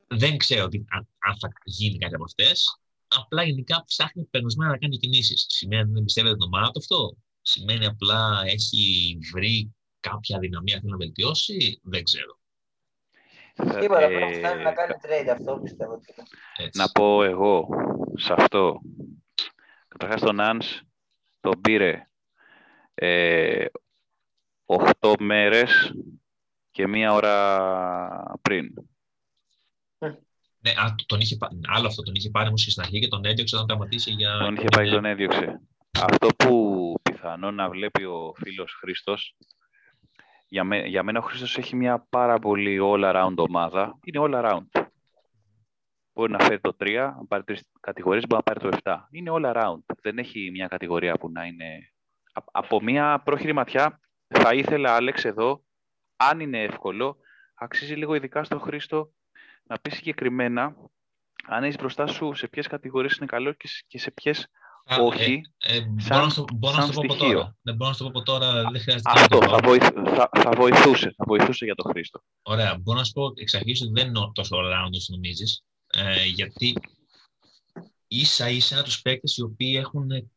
[0.08, 2.78] Δεν ξέρω τι, αν, αν θα γίνει κάτι από αυτές.
[3.17, 5.45] Απλά γενικά ψάχνει περνασμένα να κάνει κινήσεις.
[5.47, 10.91] Σημαίνει ότι δεν εμπιστεύεται την ομάδα του αυτό; Σημαίνει απλά έχει βρει κάποια δυναμία θέλει
[10.91, 12.38] να βελτιώσει; Δεν ξέρω.
[13.54, 15.93] Τίποτα, Ε, πρέπει να φτάνει να κάνει trade αυτό, πιστεύω.
[15.93, 16.28] ότι είναι.
[16.58, 16.80] Έτσι.
[16.80, 17.67] να πω εγώ
[18.15, 18.82] σε αυτό.
[19.88, 20.82] Καταρχάς τον Nance
[21.39, 22.08] τον πήρε
[22.93, 23.65] ε,
[25.02, 25.93] 8 μέρες
[26.71, 28.73] και μία ώρα πριν.
[30.65, 33.56] Ναι, α, τον είχε, άλλο αυτό, τον είχε πάρει όμως στην αρχή και τον έδιωξε
[33.56, 34.38] όταν τραυματίσει για...
[34.38, 35.62] Τον είχε πάει και τον έδιωξε.
[36.02, 39.36] Αυτό που πιθανόν να βλέπει ο φίλος Χρήστος,
[40.47, 43.99] για, με, για μένα ο Χρήστος έχει μια πάρα πολύ all-around ομάδα.
[44.04, 44.86] Είναι all-around.
[46.13, 48.97] Μπορεί να φέρει το 3, να πάρει τρεις κατηγορίες, μπορεί να πάρει το 7.
[49.12, 49.95] Είναι all-around.
[50.02, 51.93] Δεν έχει μια κατηγορία που να είναι...
[52.52, 55.63] Από μια πρόχειρη ματιά θα ήθελα, Άλεξ, εδώ,
[56.15, 57.17] αν είναι εύκολο,
[57.56, 59.13] αξίζει λίγο ειδικά στον Χρήστο
[59.63, 60.76] να πεις συγκεκριμένα
[61.47, 63.54] αν έχεις μπροστά σου σε ποιες κατηγορίες είναι καλό
[63.88, 64.47] και σε ποιες
[64.86, 65.41] όχι.
[65.58, 67.56] Ε, ε, μπορώ, να, μπορώ να το πω από τώρα.
[67.62, 71.13] Δεν μπορώ να το πω από τώρα, δεν χρειάζεται Αυτό θα, βοηθ, θα, θα, βοηθούσε,
[71.17, 72.23] θα βοηθούσε για τον Χρήστο.
[72.41, 72.78] Ωραία.
[72.78, 75.63] Μπορώ να σου πω εξ αρχής ότι δεν είναι τόσο all-round όσο νομίζεις.
[75.88, 76.73] Ε, γιατί
[78.08, 80.32] ίσα ίσα τους παίκτες οι οποίοι έχουν,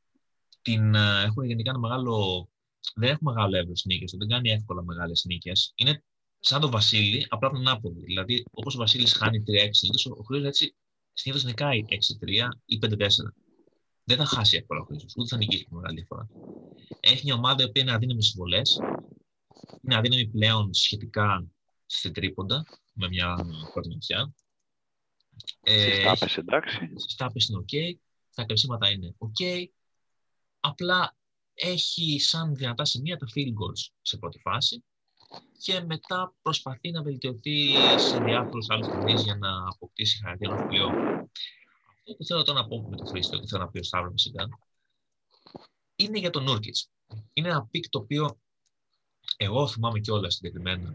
[0.62, 2.48] την, ε, έχουν γενικά ένα μεγάλο.
[2.94, 5.72] Δεν έχουν μεγάλο εύρο νίκες, δεν κάνει εύκολα μεγάλες νίκες.
[5.74, 6.02] Είναι
[6.48, 8.00] σαν τον Βασίλη, απλά τον άποδο.
[8.00, 10.74] Δηλαδή, όπως ο Βασίλης χάνει 3-6 συνήθως, ο Χρήστος έτσι
[11.12, 13.34] συνήθως νικάει 6-3 ή 5-4.
[14.04, 16.28] Δεν θα χάσει εύκολα ο Χρήστος, ούτε θα νικήσει με μεγάλη διαφορά.
[17.00, 18.80] Έχει μια ομάδα η οποία είναι αδύναμη στις βολές,
[19.82, 21.46] είναι αδύναμη πλέον σχετικά
[21.86, 23.36] στη τρίποντα, με μια
[23.72, 24.34] πρώτη ματιά.
[25.60, 26.92] Ε, Στις τάπες, εντάξει.
[26.96, 27.98] Στις τάπες είναι OK.
[28.34, 29.64] Τα κρεσίματα είναι OK.
[30.60, 31.16] Απλά
[31.54, 34.84] έχει σαν δυνατά σημεία τα field goals σε πρώτη φάση
[35.58, 40.92] και μετά προσπαθεί να βελτιωθεί σε διάφορους άλλους τομείς για να αποκτήσει χαρακτήρα πλέον.
[41.98, 44.12] Αυτό που θέλω τώρα να πω με τον Χρήστο και θέλω να πει ο Σταύρος
[44.12, 44.48] φυσικά
[45.96, 46.76] είναι για τον Νούρκιτς.
[47.32, 48.40] Είναι ένα pick το οποίο
[49.36, 50.94] εγώ θυμάμαι κιόλας συγκεκριμένα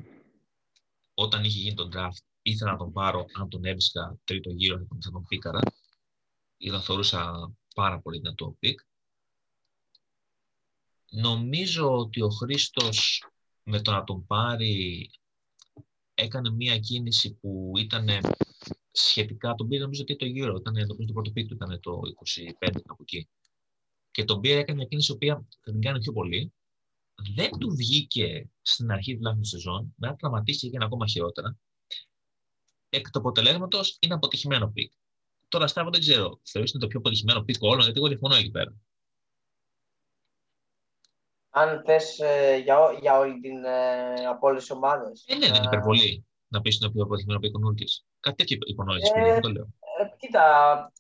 [1.14, 5.12] όταν είχε γίνει το draft ήθελα να τον πάρω αν τον έβρισκα τρίτο γύρο θα
[5.12, 5.60] τον πίκαρα
[6.58, 8.80] ή θα θεωρούσα πάρα πολύ δυνατό pick.
[11.10, 13.26] Νομίζω ότι ο Χρήστος
[13.64, 15.10] με το να τον πάρει
[16.14, 18.08] έκανε μια κίνηση που ήταν
[18.92, 22.00] σχετικά, τον πήρε νομίζω και το γύρο, ήταν νομίζω το πρώτο pick του ήταν το
[22.62, 23.30] 25 από εκεί.
[24.12, 26.54] Και τον πήρε, έκανε μια κίνηση η οποία θα την κάνει πιο πολύ.
[27.36, 31.58] Δεν του βγήκε στην αρχή τουλάχιστον σεζόν, μετά τραυματίστηκε και ακόμα χειρότερα.
[32.90, 34.94] Εκ του αποτελέσματος είναι αποτυχημένο pick.
[35.48, 36.40] Τώρα, Σταύρο, δεν ξέρω.
[36.44, 38.76] Θεωρείς είναι το πιο αποτυχημένο pick όλων, γιατί εγώ διαφωνώ εκεί πέρα
[41.52, 45.26] αν θες ε, για, για όλη την, ε, από όλες τις ομάδες.
[45.28, 48.06] Ε, ναι, δεν είναι υπερβολή να πεις το πιο αποτυχημένο από Νούρκης.
[48.20, 49.68] Κάτι τέτοιο υπονόηση, ε, το λέω.
[50.02, 50.92] Ε, κοίτα,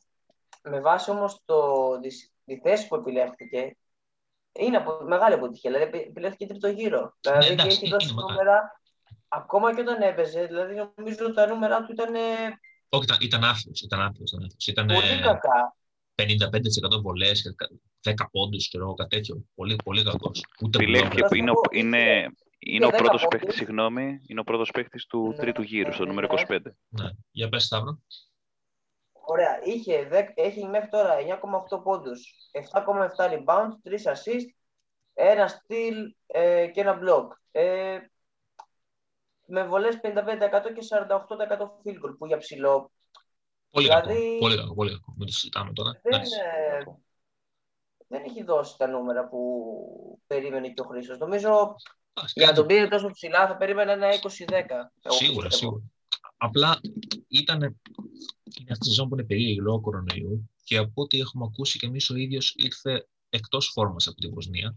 [0.64, 2.10] με βάση όμως το, τη,
[2.46, 3.78] τη θέση που επιλέχθηκε,
[4.52, 5.72] είναι από, μεγάλη αποτυχία.
[5.72, 7.18] Δηλαδή, επιλέχθηκε τρίτο γύρο.
[7.22, 8.82] Δηλαδή, ναι, εντάξει, και έχει δώσει νούμερα,
[9.28, 10.46] ακόμα και όταν έπαιζε.
[10.46, 12.16] Δηλαδή, νομίζω ότι τα νούμερα του ήταν.
[12.90, 15.76] Όχι, ήταν, ήταν άθλος, ήταν άθλος, ήταν Ήταν, πολύ κακά.
[16.22, 17.56] 55% βολές,
[18.04, 19.46] 10 πόντους και κάτι τέτοιο.
[19.56, 20.46] Πολύ, πολύ κακός.
[20.76, 25.36] Επιλέχθηκε που είναι, είναι, είναι ο πρώτος παίκτη, συγγνώμη, είναι ο πρώτος παίκτη του ναι,
[25.36, 26.60] τρίτου γύρου, στο νούμερο 25.
[26.90, 27.10] Ναι.
[27.32, 28.02] Για πες, Σταύρο.
[29.12, 29.60] Ωραία.
[29.64, 31.16] Είχε, έχει μέχρι τώρα
[31.70, 32.34] 9,8 πόντους,
[32.74, 34.46] 7,7 rebound, 3 assist,
[35.14, 37.28] ένα steal ε, και ένα block.
[37.52, 37.98] Ε,
[39.46, 40.10] με βολές 55%
[40.74, 41.18] και 48%
[41.60, 42.92] field goal, που για ψηλό
[43.72, 45.14] Πολύ δηλαδή, κακό, πολύ κακό, πολύ κακό.
[45.18, 46.02] Μην το συζητάμε τώρα.
[46.04, 46.84] Δεν, ε,
[48.08, 51.18] δεν έχει δώσει τα νούμερα που περίμενε και ο Χρήστος.
[51.18, 51.76] Νομίζω
[52.34, 54.92] για να τον πήρε τόσο ψηλά θα περίμενε ένα 20-10.
[55.08, 55.84] Σίγουρα, σίγουρα.
[56.38, 56.80] Απλά
[57.28, 57.80] ήταν
[58.60, 61.86] είναι αυτή η σεζόν που είναι περίεργη λόγω κορονοϊού και από ό,τι έχουμε ακούσει και
[61.86, 64.76] εμείς ο ίδιος ήρθε εκτός φόρμας από τη Βοσνία.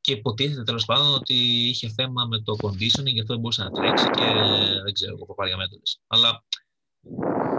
[0.00, 1.34] Και υποτίθεται τέλος πάντων ότι
[1.68, 4.24] είχε θέμα με το conditioning, γι' αυτό δεν μπορούσε να τρέξει και
[4.84, 5.78] δεν ξέρω εγώ, παπάρια μέντολες.
[6.06, 6.44] Αλλά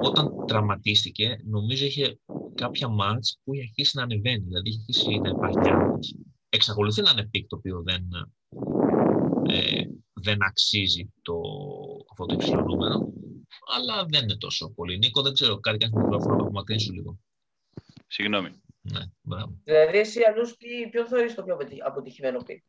[0.02, 2.20] όταν τραυματίστηκε, νομίζω είχε
[2.56, 6.26] κάποια ματς που είχε αρχίσει να ανεβαίνει, δηλαδή είχε αρχίσει να υπάρχει διάθεση.
[6.50, 8.08] Εξακολουθεί να είναι pick το οποίο δεν,
[9.48, 9.84] ε,
[10.14, 11.42] δεν αξίζει το,
[12.12, 13.14] αυτό το υψηλό νούμερο,
[13.76, 14.98] αλλά δεν είναι τόσο πολύ.
[14.98, 17.20] Νίκο, δεν ξέρω, κάτι κάνεις μικρόφωνο να απομακρύνσου λίγο.
[18.08, 18.50] Συγγνώμη.
[18.82, 19.60] Ναι, μπράβο.
[19.64, 20.50] Δηλαδή, εσύ αλλού
[20.92, 22.64] ποιον θεωρείς το πιο αποτυχημένο pick;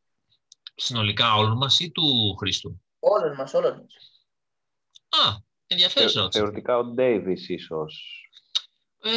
[0.74, 4.24] Συνολικά όλων μας ή του Χρήστου; Όλων μας, όλων μας.
[5.08, 8.24] Α, Ενδιαφέρουσα Θεωρητικά ο Ντέιβις ίσως.
[9.02, 9.10] Ε,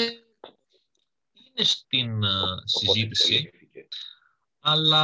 [1.34, 3.50] είναι στην uh, συζήτηση.
[4.60, 5.02] Αλλά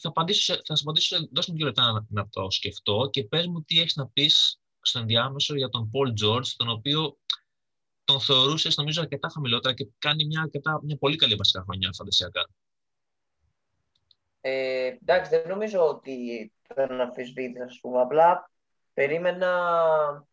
[0.00, 3.46] θα, απαντήσω, θα σας απαντήσω, δώσ' μου δύο λεπτά να, να, το σκεφτώ και πες
[3.46, 7.18] μου τι έχεις να πεις στο ενδιάμεσο για τον Πολ Τζόρτζ, τον οποίο
[8.04, 12.48] τον θεωρούσες νομίζω αρκετά χαμηλότερα και κάνει μια, αρκετά, μια πολύ καλή βασικά χρονιά φαντασιακά.
[14.40, 18.00] Ε, εντάξει, δεν νομίζω ότι δεν αμφισβήτησα, ας πούμε.
[18.00, 18.50] Απλά
[18.94, 20.26] περίμενα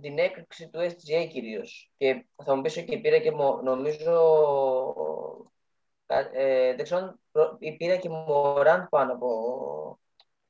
[0.00, 1.90] την έκρηξη του SGA κυρίως.
[1.96, 3.30] Και θα μου πεις και πήρα και
[3.62, 4.14] νομίζω
[6.32, 7.20] Ε, δεν ξέρω αν
[7.76, 9.98] πήρα και Μωράν πάνω από...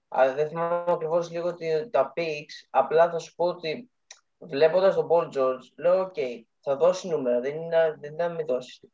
[0.08, 2.66] Αλλά δεν θυμάμαι ακριβώς λίγο ότι τα picks.
[2.70, 3.90] Απλά θα σου πω ότι
[4.38, 7.40] βλέποντας τον Paul George, λέω: OK, θα δώσει νούμερα.
[7.40, 8.92] Δεν είναι, δεν είναι να μην δώσει.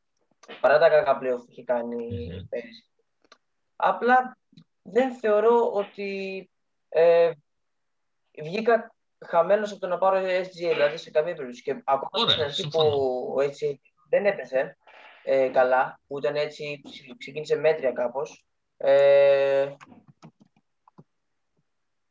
[0.60, 2.46] Παρά τα κακά πλέον που έχει κάνει mm-hmm.
[2.48, 2.90] πέρυσι.
[3.76, 4.38] Απλά
[4.82, 6.50] δεν θεωρώ ότι
[6.88, 7.32] ε,
[8.42, 8.94] βγήκα
[9.26, 11.62] χαμένος από το να πάρω SGA, δηλαδή σε καμία περίπτωση.
[11.62, 12.80] Και ακόμα στην αρχή που
[13.36, 13.74] ο SGA
[14.08, 14.76] δεν έπεσε
[15.22, 16.82] ε, καλά, που ήταν έτσι,
[17.18, 18.46] ξεκίνησε μέτρια κάπως.
[18.76, 19.74] Ε,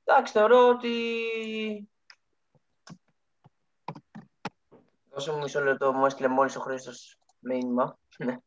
[0.04, 0.92] εντάξει, θεωρώ ότι.
[5.10, 7.98] Δώσε μου μισό λεπτό, μου έστειλε μόλις ο Χρήστος μήνυμα.
[8.18, 8.38] Ναι.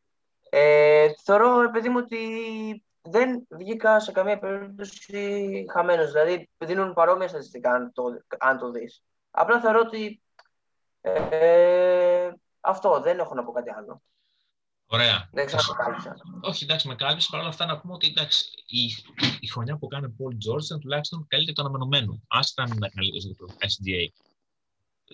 [0.53, 6.13] Ε, θεωρώ, παιδί μου, ότι δεν βγήκα σε καμία περίπτωση χαμένος.
[6.13, 8.03] Δηλαδή, δίνουν παρόμοια στατιστικά, αν το,
[8.39, 9.03] αν το δεις.
[9.31, 10.23] Απλά θεωρώ ότι
[11.01, 14.03] ε, αυτό δεν έχω να πω κάτι άλλο.
[14.87, 15.29] Ωραία.
[15.33, 16.17] Δεν ξέρω κάλυψα.
[16.41, 17.31] Όχι, εντάξει, με κάλυψες.
[17.31, 18.83] Παρ' όλα αυτά να πούμε ότι εντάξει, η,
[19.41, 22.21] η χρονιά που κάνει ο Paul George ήταν τουλάχιστον καλύτερη το αναμενωμένο.
[22.29, 24.23] Άστα να είναι καλύτερο για το SGA.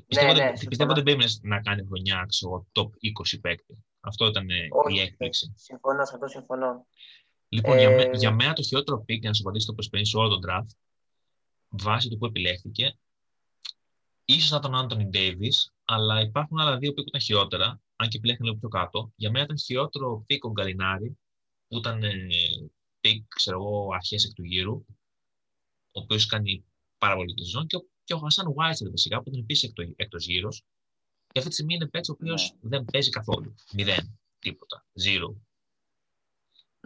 [0.07, 2.89] Πιστεύω, ναι, ναι, πιστεύω ότι δεν να κάνει χρονιά ξέρω, top
[3.35, 3.85] 20 παίκτη.
[4.01, 5.53] Αυτό ήταν Όχι, η έκπληξη.
[5.57, 6.87] Συμφωνώ, σε αυτό συμφωνώ.
[7.49, 7.81] Λοιπόν, ε...
[7.81, 10.41] για, για μένα το χειρότερο pick, για να σου απαντήσω το πριν σε όλο τον
[10.47, 10.77] draft,
[11.69, 12.99] βάσει του που επιλέχθηκε,
[14.25, 15.53] ίσως να ήταν ο Άντωνι Ντέιβι,
[15.85, 19.13] αλλά υπάρχουν άλλα δύο που ήταν χειρότερα, αν και επιλέχθηκαν λίγο πιο κάτω.
[19.17, 21.19] Για μένα ήταν χειρότερο pick ο Γκαλινάρη,
[21.69, 22.13] που ήταν ε,
[23.01, 24.85] pick, ξέρω εγώ, αρχές εκ του γύρου,
[25.93, 26.65] ο οποίος κάνει
[26.99, 30.17] πάρα πολύ τη ζώνη, και, ο, και ο Χασάν Βάιτσερ φυσικά, που ήταν επίσης εκτό
[30.17, 30.63] γύρους.
[31.33, 32.69] Και αυτή τη στιγμή είναι παίκτης ο οποίος ναι.
[32.69, 33.55] δεν παίζει καθόλου.
[33.73, 34.05] Μηδέn.
[34.39, 34.85] Τίποτα.
[35.05, 35.46] Zero.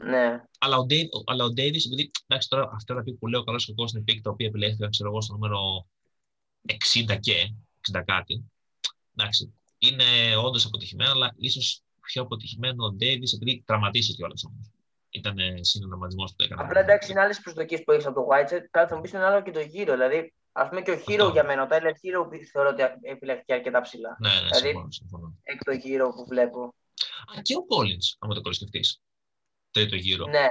[0.05, 0.43] Ναι.
[0.59, 3.73] Αλλά ο, Dave, αλλά ο Davis, επειδή εντάξει, τώρα αυτά τα που λέω καλώς και
[3.87, 5.87] στην pick τα οποία επιλέχθηκαν ξέρω εγώ στο νούμερο
[7.09, 7.55] 60 και
[7.93, 8.45] 60 κάτι.
[9.17, 14.71] Εντάξει, είναι όντως αποτυχημένο, αλλά ίσως πιο αποτυχημένο ο Davis επειδή τραυματίστηκε κιόλας όμως.
[15.11, 16.63] Ήταν συνονομασμό που το έκανε.
[16.63, 18.61] Απλά εντάξει, είναι άλλες προσδοκίες που έχεις από το White.
[18.71, 19.93] Κάτι θα μου πεις είναι άλλο και το γύρο.
[19.93, 23.81] Δηλαδή, ας πούμε και ο Hero για μένα, ο Tyler Hero θεωρώ ότι επιλέχθηκε αρκετά
[23.81, 24.17] ψηλά.
[24.21, 25.39] Ναι, ναι, δηλαδή, συμφωνώ, συμφωνώ.
[25.43, 26.75] Εκ το γύρο που βλέπω.
[27.37, 28.81] Α, και ο Collins, άμα το κοροσκεφτεί
[29.71, 30.27] τρίτο γύρο.
[30.27, 30.49] Ναι.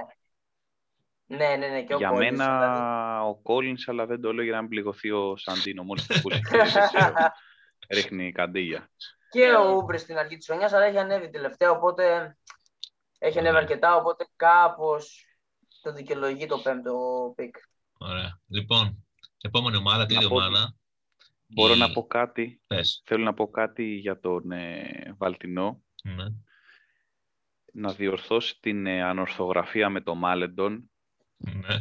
[1.26, 1.84] Ναι, ναι, ναι.
[1.84, 3.30] Και ο για Collins, μένα δηλαδή.
[3.30, 5.84] ο Collins, αλλά δεν το λέω για να μην πληγωθεί ο Σαντίνο.
[5.84, 6.42] Μόλις το ακούσει,
[7.96, 8.92] ρίχνει καντήλια.
[9.30, 12.38] Και ο Ούμπρες στην αρχή της χρονιάς, αλλά έχει ανέβει τελευταία, οπότε
[13.18, 15.26] έχει ανέβει αρκετά, οπότε κάπως
[15.82, 16.94] το δικαιολογεί το πέμπτο
[17.36, 17.56] pick.
[17.98, 18.42] Ωραία.
[18.48, 19.06] Λοιπόν,
[19.42, 20.76] επόμενη ομάδα, τρίτη ομάδα.
[21.48, 21.78] Μπορώ η...
[21.78, 22.62] να πω κάτι.
[22.68, 23.02] Πες.
[23.06, 25.84] Θέλω να πω κάτι για τον ε, Βαλτινό.
[26.04, 26.26] Ναι
[27.74, 30.92] να διορθώσει την ε, ανορθογραφία με το Μαλεντόν,
[31.38, 31.76] ναι.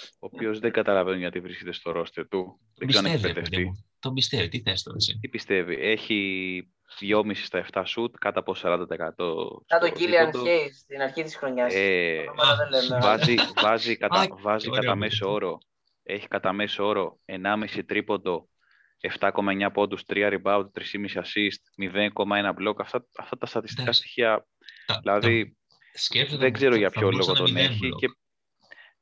[0.00, 2.60] ο οποίος δεν καταλαβαίνει γιατί βρίσκεται στο ρόστερ του.
[2.78, 3.86] Δεν ξέρω αν έχει παιδευτεί.
[3.98, 5.74] Τον πιστεύει, τι θες τώρα εσύ; Τι πιστεύει.
[5.74, 8.86] Έχει 2,5 στα 7 σουτ, κάτω από 40%.
[9.66, 11.74] Σαν τον Κίλιαν Χέις στην αρχή της χρονιάς.
[11.74, 12.24] Ε,
[13.00, 15.58] βάζει, βάζει, κατά, βάζει κατά μέσο όρο.
[16.02, 18.48] Έχει κατά μέσο όρο 1,5 τρίποντο
[19.00, 22.74] 7,9 πόντους, 3 rebound, 3,5 assist, 0,1 block.
[22.78, 24.46] Αυτά, αυτά τα στατιστικά στοιχεία
[25.00, 25.56] δηλαδή,
[26.38, 28.08] δεν ξέρω για ποιο λόγο τον έχει και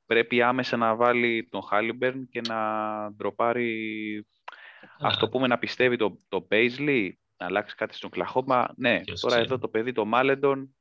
[0.06, 2.58] πρέπει άμεσα να βάλει τον Χάλιμπερν και να
[3.12, 4.26] ντροπάρει
[4.98, 8.74] αυτό πούμε να πιστεύει το, το Paisley, να αλλάξει κάτι στον Κλαχώμα.
[8.76, 10.76] Ναι, τώρα εδώ το παιδί, το Μάλεντον,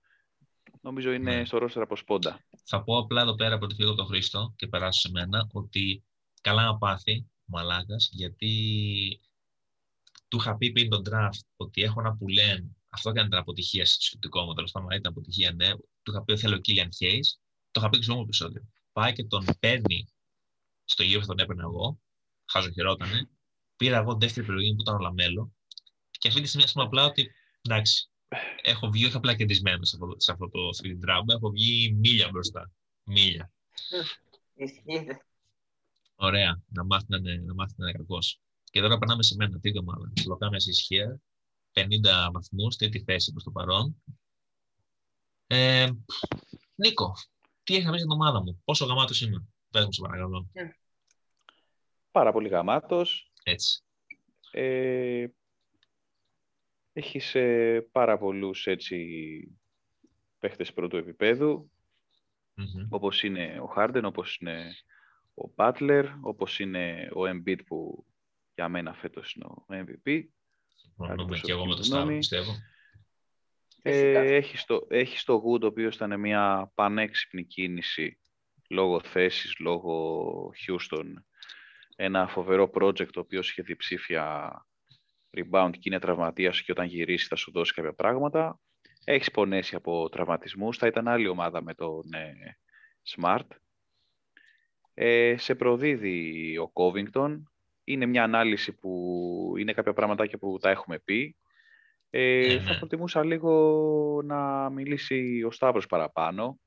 [0.81, 1.45] νομίζω είναι ναι.
[1.45, 2.45] στο ρόστερ από σπόντα.
[2.65, 6.03] Θα πω απλά εδώ πέρα από τη φύγω τον Χρήστο και περάσω σε μένα ότι
[6.41, 7.59] καλά να πάθει ο
[8.11, 8.51] γιατί
[10.27, 13.86] του είχα πει πριν τον draft ότι έχω ένα που λένε αυτό έκανε την αποτυχία
[13.86, 14.53] στο σκεπτικό μου.
[14.53, 15.69] Τέλος πάντων, ήταν αποτυχία, ναι.
[15.75, 17.19] Του είχα πει ότι θέλω ο Κίλιαν Χέι.
[17.71, 18.67] Το είχα πει και στο μου επεισόδιο.
[18.91, 20.08] Πάει και τον παίρνει
[20.86, 21.99] στο γύρο που τον έπαιρνα εγώ.
[22.45, 23.29] Χαζοχαιρότανε.
[23.75, 25.53] Πήρα εγώ δεύτερη επιλογή που ήταν ο Λαμέλο.
[26.12, 28.10] Και αυτή τη στιγμή, ας πούμε, απλά ότι εντάξει,
[28.62, 32.29] έχω βγει όχι απλά κερδισμένος σε αυτό, σε αυτό το screen τράμπα, έχω βγει μίλια
[32.32, 32.71] μπροστά.
[33.03, 33.51] Μίλια.
[36.15, 38.17] Ωραία, να μάθει να είναι, είναι κακό.
[38.71, 40.12] Και τώρα περνάμε σε μένα, τρίτη ομάδα.
[40.25, 41.21] Λοκάμε ισχύα
[41.73, 44.03] 50 βαθμούς, τρίτη θέση προς το παρόν.
[45.47, 45.89] Ε,
[46.75, 47.13] Νίκο,
[47.63, 50.49] τι έχεις να πεις για την ομάδα μου, πόσο γαμάτος είμαι, πες μου σε παρακαλώ.
[50.53, 50.63] Ε,
[52.12, 53.31] πάρα πολύ γαμάτος.
[53.43, 53.83] Έτσι.
[54.51, 55.27] Ε,
[56.93, 59.07] έχεις ε, πάρα πολλούς έτσι
[60.39, 61.71] παίχτες πρώτου επίπεδου,
[62.55, 62.88] mm-hmm.
[62.89, 64.75] όπως είναι ο Χάρντεν, όπως είναι
[65.33, 68.05] ο Μπάτλερ, όπως είναι ο Embiid που
[68.55, 70.23] για μένα φέτος είναι ο MVP.
[70.75, 72.51] Συμφωνούμε και εγώ με το Σταύρο, πιστεύω.
[73.86, 78.19] Ε, έχει, το, έχει το Good, ο οποίος ήταν μια πανέξυπνη κίνηση
[78.69, 81.13] λόγω θέσης, λόγω Houston.
[81.95, 84.51] Ένα φοβερό project, το οποίος είχε διψήφια
[85.38, 88.59] rebound και είναι τραυματίας και όταν γυρίσει θα σου δώσει κάποια πράγματα.
[89.03, 90.77] έχεις πονέσει από τραυματισμούς.
[90.77, 92.57] Θα ήταν άλλη ομάδα με τον ε,
[93.15, 93.47] Smart.
[94.93, 97.41] Ε, σε προδίδει ο Covington.
[97.84, 101.36] Είναι μια ανάλυση που είναι κάποια πράγματα που τα έχουμε πει.
[102.10, 102.78] Ε, ναι, Θα ναι.
[102.78, 106.60] προτιμούσα λίγο να μιλήσει ο Σταύρος παραπάνω.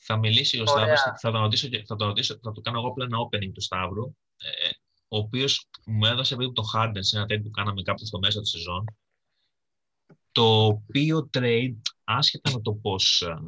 [0.00, 3.10] Θα μιλήσει ο Σταύρος, θα το, ρωτήσω, θα, το ρωτήσω, θα το κάνω εγώ πλέον
[3.10, 4.04] opening του Σταύρου,
[4.36, 4.68] ε,
[5.08, 8.40] ο οποίος μου έδωσε περίπου το Harden σε ένα τέτοιο που κάναμε κάπου στο μέσα
[8.40, 8.84] της σεζόν,
[10.32, 13.38] το οποίο trade, άσχετα με το πώς ε,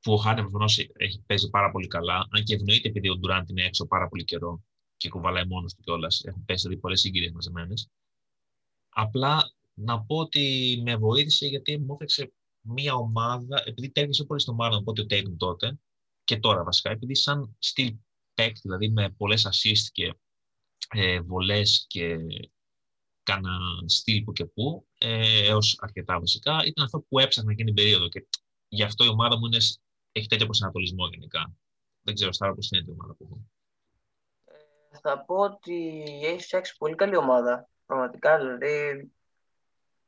[0.00, 3.50] που ο Harden προφανώς έχει παίζει πάρα πολύ καλά, αν και ευνοείται επειδή ο Durant
[3.50, 4.62] είναι έξω πάρα πολύ καιρό
[5.04, 6.24] και κουβαλάει μόνος του κιόλας.
[6.24, 7.90] Έχουν πέσει δηλαδή πολλές συγκυρίες μαζεμένες.
[8.88, 14.54] Απλά να πω ότι με βοήθησε γιατί μου έφεξε μια ομάδα, επειδή τέριασε πολύ στο
[14.54, 15.78] μάλλον από ότι ο Tatum τότε
[16.24, 17.96] και τώρα βασικά, επειδή σαν στυλ
[18.34, 20.14] παίκτη, δηλαδή με πολλές assist και
[20.88, 22.16] ε, βολές και
[23.22, 27.82] κάνα στυλ που και που, ε, έως αρκετά βασικά, ήταν αυτό που έψαχνα εκείνη την
[27.82, 28.26] περίοδο και
[28.68, 29.58] γι' αυτό η ομάδα μου είναι,
[30.12, 31.54] έχει τέτοιο προσανατολισμό γενικά.
[32.00, 33.53] Δεν ξέρω, Στάρα, πώς είναι η ομάδα που έχω.
[34.94, 37.68] Ε, θα πω ότι έχεις φτιάξει πολύ καλή ομάδα.
[37.86, 39.12] Πραγματικά, δηλαδή,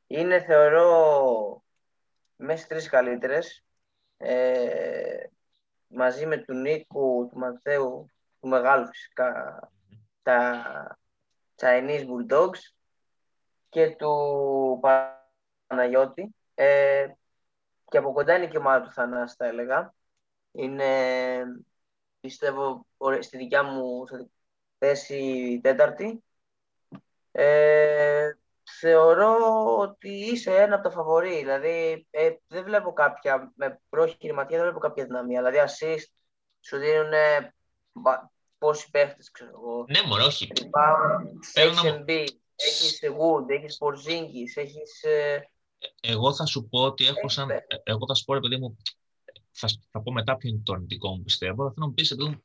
[0.07, 1.63] είναι θεωρώ
[2.35, 3.63] μέσα στις τρεις καλύτερες.
[4.17, 5.23] Ε,
[5.87, 9.59] μαζί με του Νίκου, του Μαθαίου, του Μεγάλου φυσικά,
[10.21, 10.99] τα
[11.55, 12.59] Chinese Bulldogs
[13.69, 14.79] και του
[15.67, 16.35] Παναγιώτη.
[16.55, 17.07] Ε,
[17.89, 19.93] και από κοντά είναι και η ομάδα του Θανάση, θα έλεγα.
[20.51, 20.85] Είναι,
[22.19, 22.85] πιστεύω,
[23.19, 24.05] στη δικιά μου
[24.77, 26.23] θέση τέταρτη.
[27.31, 28.31] Ε,
[28.79, 29.35] θεωρώ
[29.77, 31.37] ότι είσαι ένα από τα φαβορή.
[31.37, 35.43] Δηλαδή, ε, δεν βλέπω κάποια, με πρόχειρη ματιά δεν βλέπω κάποια δυναμία.
[35.43, 36.05] Δηλαδή, assist
[36.59, 37.11] σου δίνουν
[38.57, 39.85] πόσοι παίχτες, ξέρω εγώ.
[39.87, 40.47] Ναι, μωρέ, όχι.
[41.53, 42.09] Έχεις MB,
[42.55, 45.03] έχεις Wood, έχεις Porzingis, έχεις...
[45.03, 45.49] Ε,
[46.01, 47.49] εγώ θα σου πω ότι έχω σαν...
[47.83, 48.77] Εγώ θα σου πω, επειδή μου,
[49.51, 52.11] θα, θα πω μετά ποιο είναι το αρνητικό μου πιστεύω, θα θέλω να μου πεις
[52.11, 52.39] εδώ,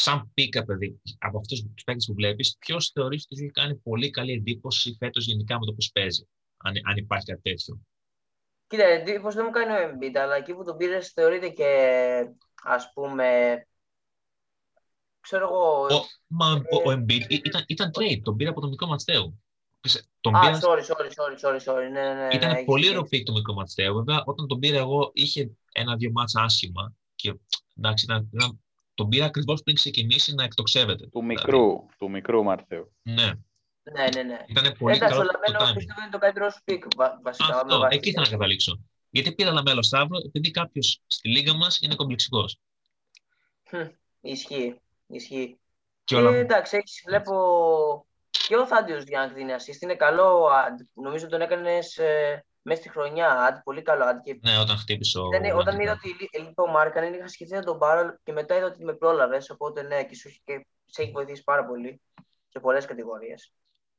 [0.00, 4.10] σαν πίκα, παιδί, από αυτούς τους παίκτες που βλέπεις, ποιος θεωρείς ότι έχει κάνει πολύ
[4.10, 7.80] καλή εντύπωση φέτος γενικά με το πώς παίζει, αν, αν υπάρχει κάτι τέτοιο;
[8.66, 11.70] Κοίτα, εντύπωση δεν μου κάνει ο Embiid, αλλά εκεί που τον πήρες θεωρείται και
[12.64, 13.26] ας πούμε.
[15.20, 15.82] Ξέρω εγώ.
[15.82, 19.42] Ο, μα, ε, ο, ο Embiid ήταν, ήταν trade, τον πήρε από τον μικρό Ματστέου.
[20.20, 20.58] Τον Α, πήρα...
[20.62, 21.90] sorry, sorry, sorry, sorry, sorry.
[21.92, 23.94] Ναι, ναι, ήταν ναι, πολύ ωραίο πικ το μικρό Ματστέου.
[23.94, 27.34] Βέβαια, όταν τον πήρε εγώ, είχε ένα-δύο ματσάκια άσχημα και
[27.76, 28.60] εντάξει, ήταν, ήταν
[28.98, 31.06] τον πήρα ακριβώς πριν ξεκινήσει να εκτοξεύεται.
[31.06, 31.86] Του μικρού, δηλαδή.
[31.98, 32.92] του μικρού Μάρθεου.
[33.02, 33.32] Ναι.
[33.82, 34.44] Ναι, ναι, ναι.
[34.46, 35.74] Ήταν πολύ Εντάξει, καλό το timing.
[35.76, 36.84] πιστεύω είναι το καλύτερο σου pick,
[37.22, 37.60] βασικά.
[37.60, 38.80] Αυτό, εκεί ήθελα να καταλήξω.
[39.10, 42.58] Γιατί πήρα LaMelo Σταύρο, επειδή κάποιος στη λίγκα μας είναι κομπλεξικός.
[44.20, 44.80] Ισχύει.
[45.06, 45.58] Ισχύει.
[46.04, 46.34] Και όλα...
[46.34, 47.34] Ε, εντάξει, έχεις, βλέπω
[48.30, 49.80] και ο Θάντιος Γιάνγκ δίνει assist.
[49.80, 50.48] Είναι καλό.
[50.94, 53.30] Νομίζω τον έκανες ε, μέσα στη χρονιά.
[53.30, 54.04] Άντι, πολύ καλό.
[54.04, 54.38] Άντι, και...
[54.42, 55.26] Ναι, όταν χτύπησε ο.
[55.34, 58.66] Ήταν, όταν είδα ότι λείπει ο Μάρκαν, είχα σκεφτεί να τον πάρω και μετά είδα
[58.66, 59.50] ότι με πρόλαβες.
[59.50, 62.00] Οπότε ναι, και, σου, και σε έχει βοηθήσει πάρα πολύ
[62.48, 63.52] σε πολλές κατηγορίες.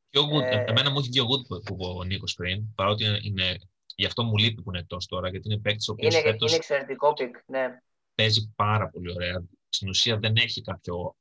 [0.10, 0.64] Και ο Good, ε...
[0.68, 3.58] Εμένα μου έχει βγει ο Good που είπε ο Νίκος πριν, παρότι είναι,
[3.96, 6.14] γι' αυτό μου λείπει που είναι εκτός τώρα, γιατί είναι παίκτης ο οποίος.
[6.14, 7.80] Είναι, φέτος είναι εξαιρετικό pick, ναι.
[8.16, 9.44] Παίζει πάρα πολύ ωραία.
[9.70, 11.16] Στην ουσία δεν έχει κάποιο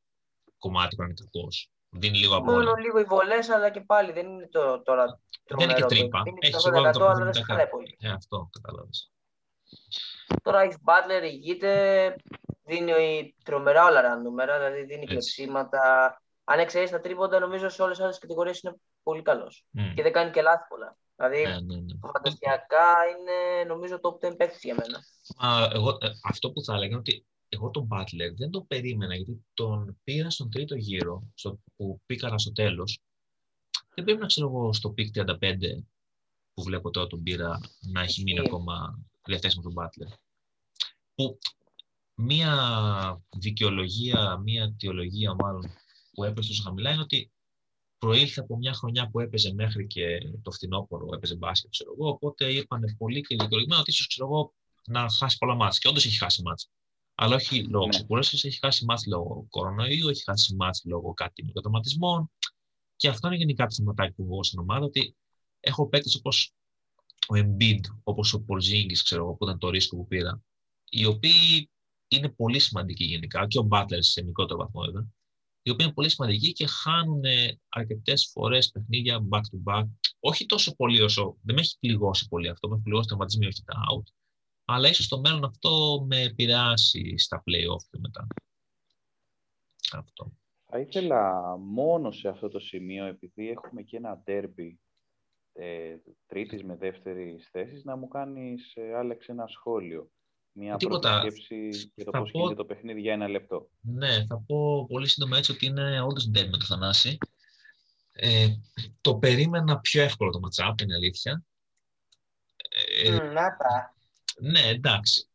[0.59, 1.49] κομμάτι που είναι κακό.
[1.91, 5.59] Δίνει λίγο από Μόνο λίγο οι βολές, αλλά και πάλι δεν είναι το, τώρα δεν
[5.59, 6.23] είναι και τρύπα.
[6.39, 7.97] Έχεις σίγουρα το αλλά δεν σε χαλάει πολύ.
[8.01, 9.13] Ε, αυτό κατάλαβες.
[10.43, 12.15] Τώρα έχει Butler, ηγείται,
[12.65, 16.23] δίνει τρομερά όλα τα νούμερα, δηλαδή δίνει κλεψίματα.
[16.45, 19.67] Αν εξαιρέσεις τα τρίποντα, νομίζω σε όλες τις άλλες κατηγορίες είναι πολύ καλός.
[19.79, 19.93] Mm.
[19.95, 20.97] Και δεν κάνει και λάθη πολλά.
[21.17, 22.11] Δηλαδή, ναι, ναι, ναι.
[22.13, 24.99] fantasy-ακά είναι νομίζω το 10 παίκτη για μένα.
[25.53, 29.15] Α, εγώ, ε, αυτό που θα έλεγα είναι ότι εγώ τον Butler δεν το περίμενα
[29.15, 33.01] γιατί τον πήρα στον τρίτο γύρο στο, που πίκαρα στο τέλος
[33.95, 35.35] δεν πρέπει να ξέρω εγώ στο pick 35
[36.55, 40.13] που βλέπω τώρα τον πήρα να έχει μείνει ακόμα διαθέσιμο τον Butler.
[41.15, 41.39] Που
[42.15, 45.63] μία δικαιολογία, μία αιτιολογία μάλλον
[46.13, 47.33] που έπεσε τόσο χαμηλά είναι ότι
[47.99, 52.09] προήλθε από μια χρονιά που έπαιζε μέχρι και το φθινόπωρο, έπαιζε μπάσκετ, ξέρω εγώ.
[52.09, 54.55] Οπότε είπαν πολύ και δικαιολογημένα ότι ίσως ξέρω εγώ
[54.87, 55.79] να χάσει πολλά μάτια.
[55.79, 56.69] Και όντως έχει χάσει μάτια.
[57.21, 57.91] Αλλά όχι λόγω ναι.
[57.91, 62.31] ξεκούρασης, έχει χάσει μάτια λόγω κορονοϊού, έχει χάσει μάτια λόγω κάτι μικροτοματισμών.
[62.97, 65.17] Και αυτό είναι γενικά το θεματάκι που εγώ στην ομάδα, ότι
[65.61, 66.53] έχω παίκτες όπως
[67.29, 70.43] ο Embiid, όπως ο Porzingis, ξέρω εγώ, που ήταν το ρίσκο που πήρα,
[70.91, 71.71] οι οποίοι
[72.09, 75.07] είναι πολύ σημαντικοί γενικά, και ο Butler σε μικρότερο βαθμό βέβαια,
[75.63, 77.23] οι οποίοι είναι πολύ σημαντικοί και χάνουν
[77.69, 79.85] αρκετές φορές παιχνίδια back to back.
[80.21, 81.37] Όχι τόσο πολύ όσο.
[81.43, 82.69] Δεν με έχει πληγώσει πολύ αυτό.
[82.69, 84.13] Με έχει πληγώσει τραυματισμοί, όχι τα out.
[84.71, 88.27] Αλλά ίσως στο μέλλον αυτό με επηρεάσει στα playoff και μετά.
[89.93, 90.33] Αυτό.
[90.67, 94.75] Θα ήθελα μόνο σε αυτό το σημείο, επειδή έχουμε και ένα derby
[95.53, 95.97] ε,
[96.27, 100.11] τρίτης με δεύτερης θέσης να μου κάνεις, ε, Άλεξ, ένα σχόλιο.
[100.53, 101.21] Μια Τίποτα.
[101.21, 103.69] πρώτη σκέψη για το Θα πώς πω- γίνεται το παιχνίδι για ένα λεπτό.
[103.81, 107.19] Ναι, θα πω πολύ σύντομα έτσι ότι είναι όντως ντέρμπι με το Θανάση.
[108.13, 108.47] Ε,
[109.01, 111.43] το περίμενα πιο εύκολο το matchup, είναι αλήθεια.
[113.05, 113.97] Ε, Μμ, Να τα.
[114.41, 115.29] Ναι, εντάξει.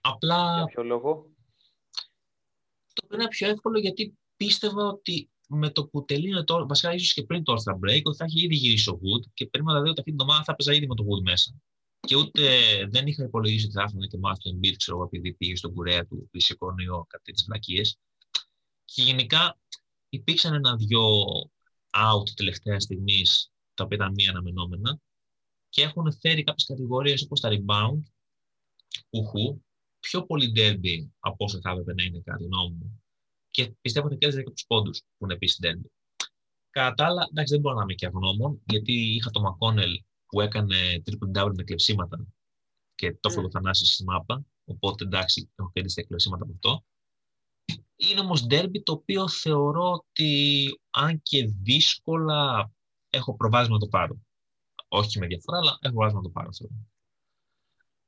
[0.00, 1.30] Απλά Για ποιο λόγο;
[2.92, 7.22] το περίμενα πιο εύκολο γιατί πίστευα ότι με το που τελείωνε το, βασικά ίσως και
[7.22, 10.00] πριν το All-Star Break, ότι θα έχει ήδη γυρίσει ο Wood και περίμενα δηλαδή ότι
[10.00, 11.54] αυτή την εβδομάδα θα παίζα ήδη με το Wood μέσα.
[12.00, 12.42] Και ούτε
[12.90, 15.74] δεν είχα υπολογίσει ότι θα έρθουν και μάθει το Embiid, ξέρω εγώ, επειδή πήγε στον
[15.74, 17.98] κουρέα του, του σηκώνει κάτι τις βλακίες.
[18.84, 19.58] Και γενικά
[20.08, 21.02] υπήρξαν ένα-δυο
[21.90, 24.98] out τελευταία στιγμής, τα οποία ήταν μη αναμενόμενα
[25.68, 28.02] και έχουν φέρει κάποιες κατηγορίες όπως τα rebound,
[29.10, 29.62] ουχού,
[30.00, 33.02] πιο πολύ derby από όσο θα έπρεπε να είναι κατά τη γνώμη μου.
[33.50, 35.86] Και πιστεύω ότι κέρδιζε και τους πόντους που είναι επίσης derby.
[36.70, 39.94] Κατά τα άλλα, εντάξει, δεν μπορώ να είμαι και αγνώμων, γιατί είχα το McConnell
[40.26, 42.26] που έκανε triple double με κλεψίματα
[42.94, 43.50] και το έφερε Mm.
[43.50, 44.44] το Θανάσης στη μάπα.
[44.64, 46.84] Οπότε εντάξει, έχω κερδίσει τα κλεψίματα από αυτό.
[47.96, 52.70] Είναι όμως derby το οποίο θεωρώ ότι αν και δύσκολα
[53.10, 54.20] έχω προβάδισμα να το πάρω.
[54.88, 56.52] Όχι με διαφορά, αλλά έχω προβάδισμα να το πάρω.
[56.52, 56.74] Θεωρώ.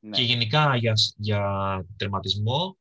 [0.00, 0.16] Ναι.
[0.16, 1.40] Και γενικά για, για
[1.96, 2.78] τερματισμό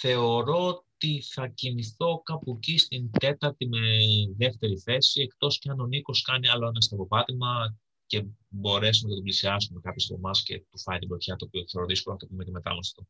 [0.00, 3.78] θεωρώ ότι θα κινηθώ κάπου εκεί στην τέταρτη με
[4.36, 7.76] δεύτερη θέση, εκτός και αν ο Νίκος κάνει άλλο ένα στραβοπάτημα
[8.06, 11.62] και μπορέσουμε να τον πλησιάσουμε κάποιος από εμάς και του φάει την πρωτιά, το οποίο
[11.70, 13.06] θεωρώ δύσκολο να το πούμε και μετά μας αυτό.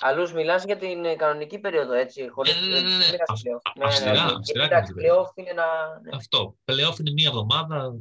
[0.00, 2.86] Αλλούς μιλάς για την ε, κανονική περίοδο, έτσι, χωρίς Ναι, ναι, ναι, ναι.
[2.88, 3.60] μην μιλάς Αυ- playoff.
[3.62, 4.20] α- Ναι, ναι, αυστηρά, ναι.
[4.20, 5.22] αυστηρά Γιατί εντάξει, κανονική περίοδο.
[5.22, 5.64] playoff είναι ένα...
[6.02, 6.10] ναι.
[6.16, 6.56] Αυτό.
[6.64, 7.94] Πλέον είναι μία εβδομάδα,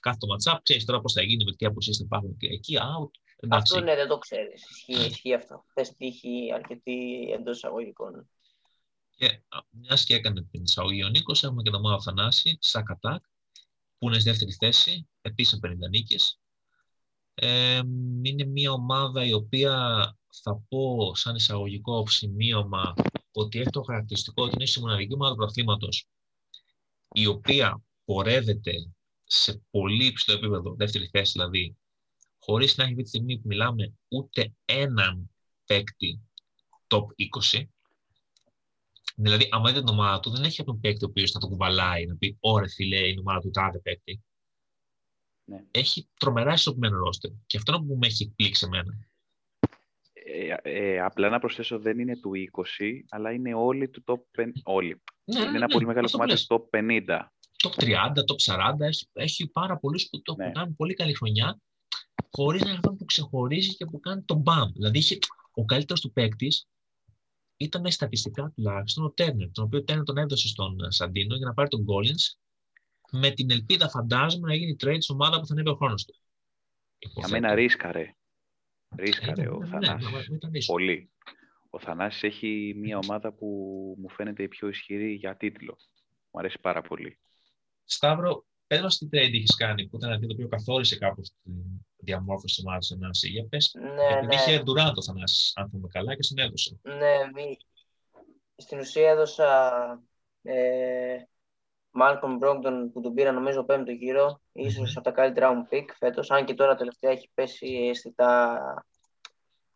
[0.00, 2.76] κάθε το matchup, ξέρεις τώρα πώς θα γίνει, με τι αποσίες θα υπάρχουν και εκεί,
[2.78, 3.10] out.
[3.36, 4.70] Εντάξει, Αυτό ναι, δεν το ξέρεις.
[4.70, 5.64] Ισχύει, ισχύει αυτό.
[5.74, 8.30] Θες τύχη αρκετή εντός εισαγωγικών.
[9.16, 13.22] Και μιας και έκανε την εισαγωγή ο Νίκος, έχουμε και τον Μάο Θανάση, Σακατάκ,
[13.98, 16.40] που είναι στη δεύτερη θέση, επίσης με 50 νίκες.
[17.34, 17.80] Ε,
[18.22, 19.74] είναι μια ομάδα η οποία
[20.42, 22.94] θα πω σαν εισαγωγικό σημείωμα
[23.32, 25.88] ότι έχει το χαρακτηριστικό ότι είναι η μοναδική ομάδα του πρωταθλήματο
[27.12, 28.72] η οποία πορεύεται
[29.32, 31.76] σε πολύ υψηλό επίπεδο, δεύτερη θέση δηλαδή,
[32.38, 35.30] χωρίς να έχει αυτή τη στιγμή που μιλάμε ούτε έναν
[35.66, 36.20] παίκτη
[36.86, 37.04] top
[37.54, 37.62] 20.
[39.16, 41.46] Δηλαδή, άμα δείτε την ομάδα του, δεν έχει αυτόν τον παίκτη ο οποίος θα το
[41.46, 44.22] κουβαλάει, να πει: Ωρε, φίλε, είναι η ομάδα του τάδε παίκτη.
[45.44, 45.64] Ναι.
[45.70, 47.30] Έχει τρομερά ισορροπημένο ρόστερ.
[47.46, 49.08] Και αυτό είναι που με έχει εκπλήξει εμένα.
[50.12, 52.30] Ε, ε, απλά να προσθέσω, δεν είναι του
[52.78, 54.48] 20, αλλά είναι όλοι του top 50.
[54.64, 55.02] Όλοι.
[55.24, 56.46] Ναι, είναι ένα πολύ μεγάλο αυτό που κομμάτι λες.
[56.48, 57.26] top 50.
[57.62, 60.46] Top 30, top 40, έχει, έχει πάρα πολλούς που το Ναι.
[60.46, 61.60] που κάνουν πολύ καλή χρονιά,
[62.30, 64.70] χωρίς να είναι αυτόν που ξεχωρίζεις και που κάνει τον μπαμ.
[64.72, 65.18] Δηλαδή, είχε,
[65.54, 66.66] ο καλύτερος του παίκτης
[67.56, 71.54] ήταν στατιστικά τουλάχιστον ο Τέρνερ, τον οποίο Τέρνερ τον έδωσε στον ε, Σαντίνο για να
[71.54, 72.38] πάρει τον Collins,
[73.12, 76.14] με την ελπίδα, φαντάζομαι, να γίνει trade στην ομάδα που θα ανέβει ο χρόνος του.
[76.98, 78.14] Για μένα ρίσκαρε.
[78.96, 80.10] Ρίσκαρε Ε, ο ναι, ναι, Θανάσης.
[80.10, 80.78] ναι, ναι, ήταν δύσκολο.
[80.86, 81.10] Πολύ.
[81.70, 83.46] Ο Θανάσης έχει μια ομάδα που
[84.00, 85.76] μου φαίνεται η πιο ισχυρή για τίτλο.
[86.30, 87.18] Μου αρέσει πάρα πολύ.
[87.92, 91.50] Σταύρο, πες μας τι trade έχεις κάνει, που ήταν αυτό το οποίο καθόρισε κάπως τη
[91.96, 93.28] διαμόρφωση της ομάδας του Θανάση.
[93.28, 94.34] Για πες, Ναι, επειδή ναι.
[94.34, 96.78] είχε Ντουράντ ο Θανάσης, αν θυμάμαι καλά, και στον έδωσε.
[96.82, 97.56] Ναι, μη...
[98.56, 99.80] στην ουσία έδωσα
[100.42, 101.16] ε,
[102.00, 104.92] Malcolm Brogdon που τον πήρα νομίζω πέμπτο γύρο, ίσως Μμμ.
[104.94, 108.60] από τα καλύτερά μου pick φέτος, αν και τώρα τελευταία έχει πέσει αισθητά...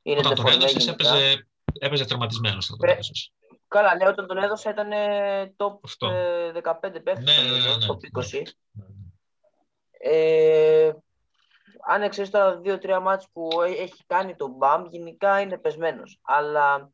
[0.02, 1.08] Είναι Όταν τον deformé έδωσες, γενικά.
[1.08, 1.46] έπαιζε,
[1.78, 3.32] έπαιζε τερματισμένος όταν τον Ε, έδωσες.
[3.74, 6.06] Καλά, ναι, όταν τον έδωσα ήταν ε, top Αυτό.
[6.10, 8.08] ε, 15 παίχτες, Ναι, ναι, νομίζω, ναι, ναι, top ναι.
[8.40, 8.42] 20.
[8.72, 8.94] Ναι, ναι.
[9.98, 10.92] Ε,
[11.86, 16.20] αν εξαιρείς τα δύο-τρία μάτς που έ- έχει κάνει το BAM, γενικά είναι πεσμένος.
[16.22, 16.90] Αλλά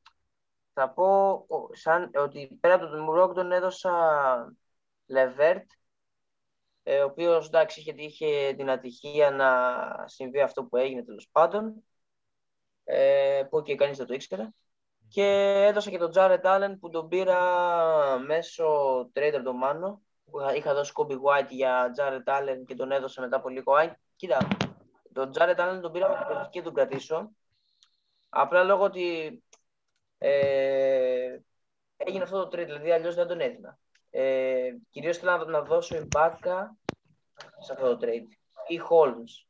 [0.72, 3.92] θα πω ο- σαν, ότι πέρα από τον Μουρόκ τον έδωσα
[5.06, 5.70] Λεβέρτ,
[6.82, 9.48] ε, ο οποίος εντάξει είχε, είχε την ατυχία να
[10.08, 11.74] συμβεί αυτό που έγινε τέλος πάντων,
[12.84, 14.48] ε, που και κανείς δεν το ήξερε.
[15.12, 15.24] Και
[15.68, 17.38] έδωσα και τον Τζάρετ Allen που τον πήρα
[18.18, 18.64] μέσω
[19.14, 20.02] trade από τον Μάνο.
[20.30, 23.74] Που είχα- είχα δώσει Kobe White για Τζάρετ Allen και τον έδωσα μετά από λίγο.
[23.74, 24.38] Α, Κοίτα,
[25.12, 27.30] τον Τζάρετ Allen τον πήρα με την προοπτική να τον κρατήσω.
[28.28, 29.42] Απλά λόγω ότι
[30.18, 31.38] ε,
[31.96, 33.78] έγινε αυτό το trade, δηλαδή αλλιώς δεν τον έδινα.
[34.10, 36.76] Ε, κυρίως θέλω να, να δώσω Ιμπάκα
[37.60, 38.26] σε αυτό το trade.
[38.68, 39.46] Ή Holmes,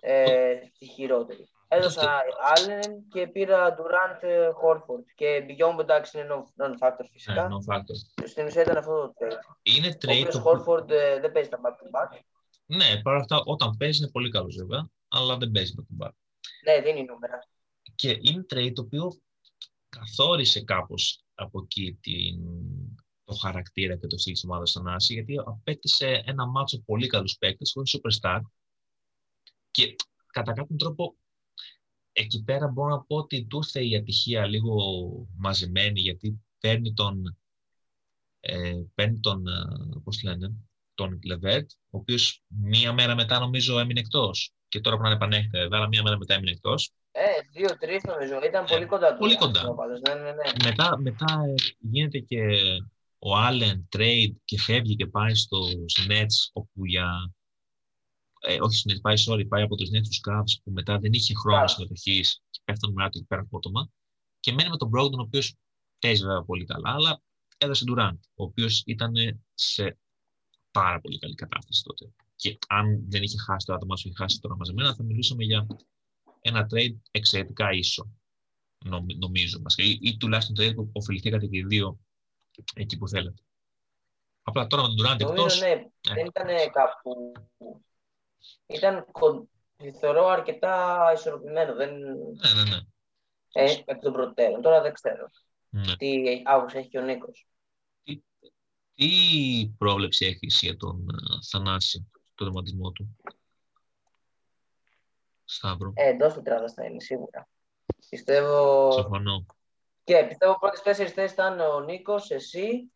[0.00, 1.48] ε, στη χειρότερη.
[1.68, 2.22] Έδωσα
[2.56, 5.04] Allen και πήρα Durant ε, Horford.
[5.14, 7.48] Και Beyond εντάξει είναι non- non-factor Ναι, φυσικά.
[7.48, 8.26] no factor.
[8.28, 9.56] Στην ουσία ήταν αυτό το trade.
[9.62, 10.48] Είναι Ο trade οποίος το που...
[10.48, 12.18] Horford ε, δεν παίζει τα back-to-back.
[12.66, 16.14] Ναι, παρά αυτά, όταν παίζει είναι πολύ καλός βέβαια, αλλά δεν παίζει με τον μπακ.
[16.64, 17.38] Ναι, δίνει νούμερα.
[17.94, 19.20] Και είναι trade το οποίο
[19.88, 22.36] καθόρισε κάπως από εκεί την,
[23.24, 27.36] το χαρακτήρα και το στυλ της ομάδας στον Άση, γιατί απέκτησε ένα μάτσο πολύ καλούς
[27.38, 28.40] παίκτες, χωρίς superstar.
[29.70, 29.94] Και
[30.26, 31.16] κατά κάποιον τρόπο,
[32.18, 34.74] εκεί πέρα μπορώ να πω ότι του ήρθε η ατυχία λίγο
[35.36, 37.38] μαζεμένη, γιατί παίρνει τον,
[38.40, 40.54] ε, παίρνει τον, ε, πώς λένε,
[40.94, 44.52] τον Λεβέρτ, ο οποίος μία μέρα μετά νομίζω έμεινε εκτός.
[44.68, 46.92] Και τώρα πρέπει να επανέχεται, αλλά μία μέρα μετά έμεινε εκτός.
[47.10, 48.38] Ε, δύο-τρεις νομίζω.
[48.44, 49.18] Ήταν πολύ κοντά του.
[49.18, 49.62] Πολύ κοντά.
[50.08, 50.64] Ναι, ναι, ναι.
[50.64, 52.40] Μετά, μετά ε, γίνεται και
[53.18, 55.58] ο Allen trade και φεύγει και πάει στο
[56.08, 57.32] Nets όπου για...
[58.50, 61.12] Ε, όχι στο Nets, πάει, sorry, πάει από τους Nets στους Cavs που μετά δεν
[61.12, 61.68] είχε χρόνο Cavs.
[61.68, 63.90] συμμετοχής και πέφτουν μετά του εκεί πέρα απότομα.
[64.40, 65.56] Και μένει με τον Brogdon, ο οποίος
[65.98, 67.22] παίζει βέβαια πολύ καλά, αλλά
[67.58, 69.14] έδωσε Durant, ο οποίος ήταν
[69.54, 69.98] σε
[70.70, 72.12] πάρα πολύ καλή κατάσταση τότε.
[72.36, 75.66] Και αν δεν είχε χάσει το άτομο, είχε χάσει τώρα μαζεμένα, θα μιλούσαμε για
[76.40, 78.10] ένα trade εξαιρετικά ίσο,
[78.84, 79.76] νομ- νομίζω μας.
[79.76, 81.98] Ή, ή τουλάχιστον trade που ωφεληθήκατε και οι δύο
[82.74, 83.42] εκεί που θέλετε.
[84.42, 87.32] Απλά τώρα με τον Durant Νομίζω, εκτός, ναι, δεν ήταν κάπου...
[88.66, 89.50] Ήταν, κον-
[90.00, 91.74] θεωρώ, αρκετά ισορροπημένο.
[91.74, 91.94] Δεν...
[91.98, 92.80] ναι, ναι, ναι.
[93.52, 94.62] Ε, εκ των προτέρων.
[94.62, 95.26] Τώρα δεν ξέρω
[95.68, 95.96] ναι.
[95.96, 97.46] τι άποψη έχει και ο Νίκος.
[98.94, 103.16] Τι πρόβλεψη έχεις για τον ε, Θανάση, τον τερματισμό του,
[105.44, 105.92] Σταύρο.
[105.94, 107.48] Ε, εντός τετράδας θα είναι σίγουρα.
[108.10, 108.92] Πιστεύω...
[108.92, 109.46] Συμφωνώ.
[110.04, 112.92] Και πιστεύω πρώτες τέσσερις θέσεις θα είναι ο Νίκος, εσύ,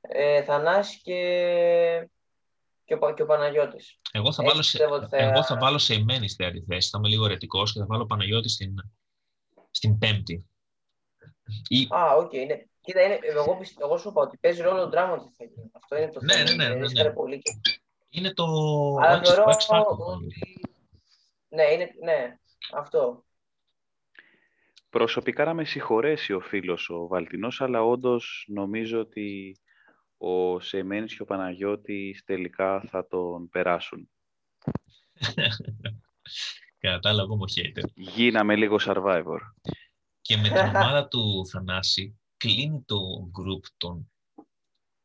[0.00, 2.10] ε, Θανάση και,
[2.88, 3.98] και, ο, Πα- και ο Παναγιώτης.
[4.12, 6.64] Εγώ θα, Έτσι βάλω σε, πιστεύω ότι θα- εγώ θα βάλω σε εμένη στη τρίτη
[6.66, 6.88] θέση.
[6.90, 8.74] Θα είμαι λίγο αιρετικός και θα βάλω Παναγιώτη στην,
[9.70, 10.46] στην πέμπτη.
[11.68, 12.62] Ή, Α, οκ, ναι.
[12.80, 15.70] Κοίτα, είναι, εγώ, πιστε- εγώ σου είπα ότι παίζει ρόλο ο Drummond τι θα γίνει.
[15.72, 16.50] Αυτό είναι το Ναι, θέμα.
[16.50, 16.80] ναι, ναι, ναι, ναι.
[16.80, 17.50] Ρίσκαρε πολύ και...
[18.08, 18.44] είναι το
[19.00, 19.96] Αλλά X- θεωρώ X Factor.
[19.98, 20.60] ότι...
[21.48, 22.36] Ναι, είναι, ναι,
[22.74, 23.24] αυτό.
[24.90, 29.56] Προσωπικά να με συγχωρέσει ο φίλος ο Βαλτινός, αλλά όντως νομίζω ότι
[30.18, 34.10] ο Σεμένης και ο Παναγιώτης τελικά θα τον περάσουν.
[36.78, 37.90] Κατά τα άλλα, εγώ είμαι ο hater.
[37.94, 39.38] Γίναμε λίγο Survivor.
[40.20, 42.98] Και με την ομάδα του Θανάση κλείνει το
[43.38, 44.10] group των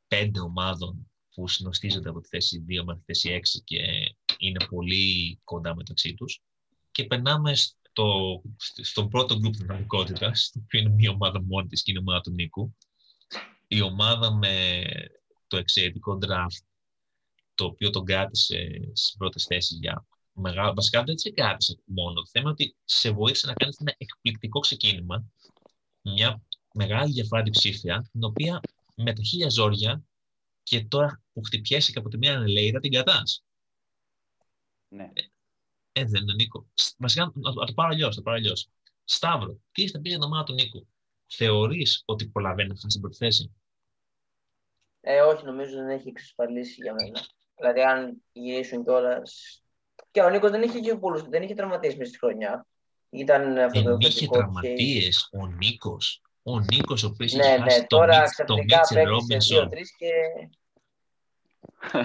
[0.08, 3.80] πέντε ομάδων που συνοστίζονται από τη θέση 2 μέχρι τη θέση 6 και
[4.38, 6.42] είναι πολύ κοντά μεταξύ τους.
[6.92, 8.42] Και περνάμε στο,
[8.82, 12.22] στον πρώτο group δυναμικότητα, το οποίο είναι μια ομάδα μόνη της και είναι η ομάδα
[12.22, 12.76] του Νίκου.
[13.74, 14.84] Η ομάδα με
[15.48, 16.64] το εξαιρετικό draft,
[17.56, 20.74] το οποίο τον κράτησε στις πρώτες θέσεις για μεγάλο.
[20.74, 22.14] Βασικά δεν σε κράτησε μόνο.
[22.14, 25.26] Το θέμα είναι ότι σε βοήθησε να κάνεις ένα εκπληκτικό ξεκίνημα,
[26.02, 26.42] μια
[26.74, 28.60] μεγάλη διαφορά διψήφια, την οποία
[28.96, 30.04] με τα χίλια ζόρια
[30.64, 33.44] και τώρα που χτυπιέσαι και από τη μία ανελέηρα την κρατάς.
[34.88, 35.12] Ναι.
[35.92, 36.68] Ε, δεν είναι Νίκο.
[36.74, 38.16] Σ- Βασικά, να, να το πάρω αλλιώς.
[38.16, 38.70] Το πάρω αλλιώς.
[39.04, 40.88] Σταύρο, τι έχεις να πεις για την ομάδα του Νίκου;
[41.28, 43.54] Θεωρείς ότι προλαβαίνεις να χάσεις την πρώτη θέση;
[45.06, 47.20] Ε, όχι, νομίζω δεν έχει εξασφαλίσει για μένα.
[47.58, 49.22] Δηλαδή, αν γυρίσουν κιόλα.
[50.12, 52.66] Και ο Νίκος δεν είχε και πολλούς, δεν είχε τραυματίσει μέσα στη χρονιά.
[53.10, 54.34] Ήταν αυτό το Δεν είχε θετικό.
[54.38, 56.22] τραυματίες ο Νίκος.
[56.44, 59.10] Ο Νίκος ο οποίος Ναι, είχε ναι, χάσει το τώρα Μίτς- το ξαφνικά Μίτσελ παίξει
[59.10, 59.70] Ρόμπινσον.
[59.70, 60.10] 2-3 και.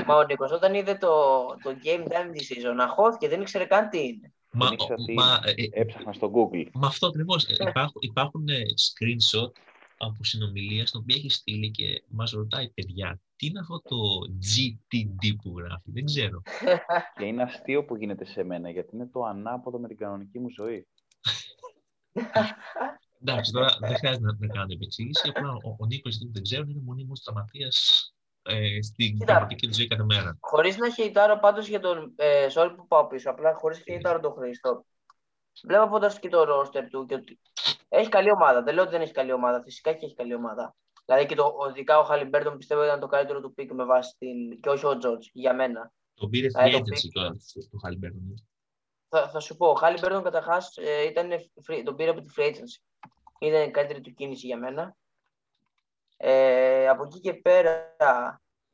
[0.07, 3.99] Μα ο Νίκος όταν είδε το, το Game Time Decision, αγχώθηκε, δεν ήξερε καν τι
[3.99, 4.33] είναι.
[4.51, 6.67] Μα, Δεν ήξερα τι μα, ε, Έψαχνα στο Google.
[6.73, 7.45] Μα αυτό ακριβώς.
[7.59, 9.51] Υπάρχουν, υπάρχουν ε, screenshot
[9.99, 13.97] από συνομιλία στην οποία έχει στείλει και μας ρωτάει, παιδιά, τι είναι αυτό το
[14.49, 16.43] GTD που γράφει; Δεν ξέρω.
[17.19, 20.51] Και είναι αστείο που γίνεται σε μένα, γιατί είναι το ανάποδο με την κανονική μου
[20.51, 20.87] ζωή.
[23.21, 25.29] Εντάξει, τώρα δεν χρειάζεται να, να κάνω επεξήγηση.
[25.29, 28.09] Απλά ο, ο Νίκος, γιατί δεν ξέρω, είναι μονίμως τραυματίας
[28.43, 29.25] ε, στην Κοίτα.
[29.25, 30.37] πραγματική του ζωή κάθε μέρα.
[30.41, 32.13] Χωρίς να χειτάρω πάντως για τον.
[32.17, 34.85] Ε, sorry που πάω πίσω, απλά χωρίς χειτάρω τον Χρήστο.
[35.65, 37.41] Βλέποντας και το ρόστερ του και ότι
[37.89, 38.63] έχει καλή ομάδα.
[38.63, 39.63] Δεν λέω ότι δεν έχει καλή ομάδα.
[39.63, 40.75] Φυσικά και έχει καλή ομάδα.
[41.05, 44.61] Δηλαδή και το, ειδικά ο Χαλιμπέρτον πιστεύω ήταν το καλύτερο του pick με βάση την.
[44.61, 45.93] και όχι ο Τζορτζ, για μένα.
[46.15, 47.13] Τον πήρες Α, free το agency πήρε.
[47.13, 47.37] τώρα
[47.71, 48.49] το Χαλιμπέρτον.
[49.09, 51.31] Θα, θα σου πω, ο Χάλιμπερτον καταρχάς ε, ήταν
[51.69, 53.09] free, τον πήρε από τη free agency.
[53.39, 54.97] Ήταν η καλύτερη του κίνηση για μένα.
[56.17, 57.97] Ε, από εκεί και πέρα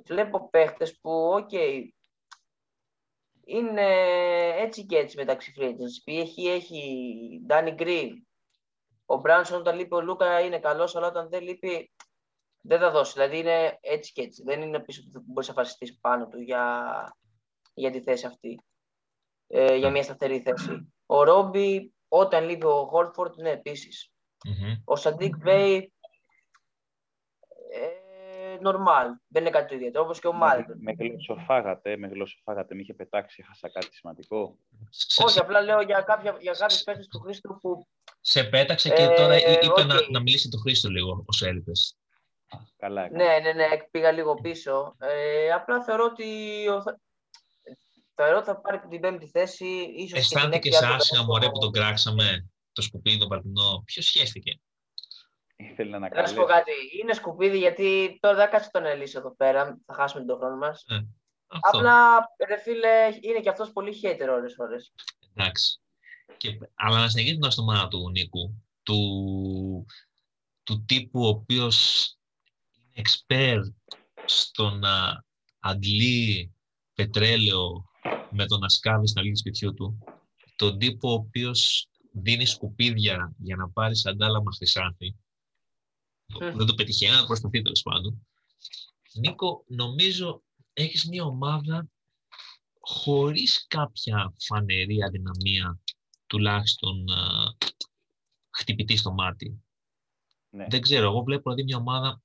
[0.04, 1.50] βλέπω παίχτες που, οκ,
[3.46, 3.86] είναι
[4.56, 6.20] έτσι και έτσι μεταξύ free agency.
[6.20, 8.10] Έχει, έχει Danny Green.
[9.06, 11.92] Ο Μπράνσον όταν λείπει ο Λούκα είναι καλός, αλλά όταν δεν λείπει
[12.60, 13.12] δεν θα δώσει.
[13.12, 14.42] Δηλαδή είναι έτσι και έτσι.
[14.42, 17.16] Δεν είναι πίσω που μπορείς να βασιστείς πάνω του για,
[17.74, 18.60] για τη θέση αυτή
[19.46, 20.94] ε, για μια σταθερή θέση.
[21.06, 24.12] Ο Ρόμπι, όταν λείπει ο Χόρφορντ, ναι, επίσης.
[24.44, 24.74] Μμμ.
[24.84, 25.86] Ο Σαντίκ Βέι, ε,
[28.62, 29.06] normal.
[29.28, 30.76] Δεν είναι κάτι το ιδιαίτερο, όπως και ο Μάλτον.
[30.80, 34.58] Με γλωσσοφάγατε, με γλωσσοφάγατε, με είχε πετάξει, έχασα κάτι σημαντικό.
[34.90, 37.86] Σε, Όχι, σε, απλά λέω για, κάποια, για κάποιες παίχτες του Χρήστου που
[38.20, 39.84] σε πέταξε και Ε, τώρα εί- είπε οκ.
[39.84, 41.96] να, να μιλήσει το Χρήστο λίγο όσο έλειπες.
[42.76, 43.10] καλά.
[43.10, 44.94] Ναι, ναι, ναι, πήγα λίγο πίσω.
[44.98, 46.24] Ε, απλά θεωρώ ότι
[46.68, 46.82] ο-
[48.14, 49.66] θεωρώ ότι θα πάρει την πέμπτη θέση.
[49.96, 53.28] Ίσως Αισθάνθηκε και την έκτη, άσχημα αν μωρέ το- που τον κράξαμε το σκουπίδι τον
[53.28, 53.82] Παλτινό.
[53.84, 54.60] Ποιος σχέστηκε;
[55.56, 56.34] Ήθελε να Να σου καλέσει.
[56.34, 56.70] πω κάτι.
[57.00, 59.80] Είναι σκουπίδι γιατί τώρα δεν κάτσε τον Ελίσο εδώ πέρα.
[59.86, 60.84] Θα χάσουμε τον χρόνο μας.
[61.46, 61.78] Αυτό.
[61.78, 64.92] Απλά, ρε φίλε, είναι και αυτός πολύ hater ώρες ώρες.
[65.34, 65.80] Εντάξει.
[66.36, 69.86] Και, αλλά να συνεχίσει την αστομάδα του Νίκου, του,
[70.62, 72.06] του τύπου ο οποίος
[72.72, 73.94] είναι expert
[74.24, 75.24] στο να
[75.58, 76.54] αντλεί
[76.94, 77.84] πετρέλαιο
[78.30, 80.04] με το να σκάβει στην αλήθεια σπιτιού του,
[80.56, 85.14] τον τύπο ο οποίος δίνει σκουπίδια για να πάρει αντάλλαγμα χρυσάφι,
[86.26, 86.56] Μμ.
[86.56, 88.26] δεν το πετυχαίνει, αλλά προσπαθεί τέλος πάντων.
[89.12, 91.88] Νίκο, νομίζω έχεις μια ομάδα
[92.80, 95.80] χωρίς κάποια φανερή αδυναμία,
[96.26, 97.52] τουλάχιστον α,
[98.50, 99.64] χτυπητή στο μάτι.
[100.50, 100.66] Ναι.
[100.68, 102.22] Δεν ξέρω, εγώ βλέπω δηλαδή μια ομάδα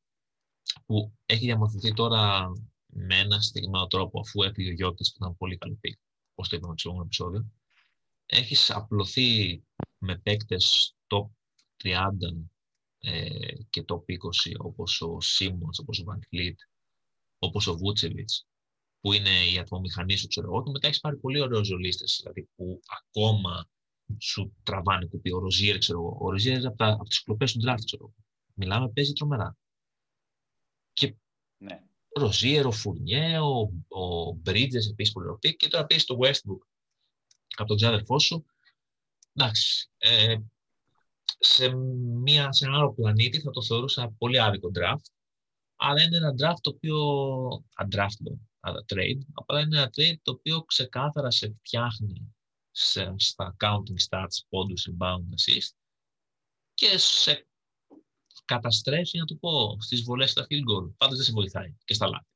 [0.86, 2.52] που έχει διαμορφωθεί τώρα
[2.86, 6.00] με ένα συγκεκριμένο τρόπο, αφού έφυγε ο Γιόκιτς που ήταν πολύ καλό pick,
[6.32, 7.52] όπως το είπαμε στο προηγούμενο επεισόδιο.
[8.26, 9.62] Έχεις απλωθεί
[9.98, 11.30] με παίκτες top
[11.84, 12.08] 30
[13.00, 16.60] ε, και top 20, όπως ο Σίμονς, όπως ο Βαν Φλίτ,
[17.40, 18.48] όπως ο Βούτσεβιτς,
[19.02, 22.50] που είναι η ατμομηχανή σου, ξέρω εγώ, και μετά έχεις πάρει πολύ ωραίους ζολίστε, δηλαδή
[22.56, 23.70] που ακόμα
[24.20, 25.32] σου τραβάνε κουπί.
[25.32, 26.18] Ο Ροζίερ, ξέρω εγώ.
[26.22, 28.14] Ο Ροζίερ από, τα, από τις κλοπές του draft, ξέρω εγώ.
[28.54, 29.58] Μιλάμε, παίζει τρομερά.
[30.94, 31.16] Και
[31.58, 31.84] ναι.
[32.08, 36.18] ο Ροζίερ, ο Φουρνιέ, ο, ο Μπρίτζες επίσης πολύ ωραίος pick, και τώρα παίζει το
[36.22, 36.68] Westbrook
[37.56, 38.46] από τον ξάδερφό σου.
[39.34, 39.90] Εντάξει.
[39.98, 40.38] Ε,
[41.40, 41.76] σε,
[42.24, 45.12] μια, σε ένα άλλο πλανήτη θα το θεωρούσα πολύ άδικο draft.
[45.76, 46.98] Αλλά είναι ένα draft το οποίο.
[47.84, 49.20] Undraft, αλλά trade.
[49.34, 52.36] Απλά είναι ένα trade το οποίο ξεκάθαρα σε φτιάχνει
[52.72, 55.78] σε, στα counting stats, πόντους, rebound, assist
[56.80, 57.48] και σε
[58.46, 60.94] καταστρέφει, να το πω, στις βολές στα field goal.
[60.98, 62.28] Πάντως δεν σε βοηθάει και στα λάθη.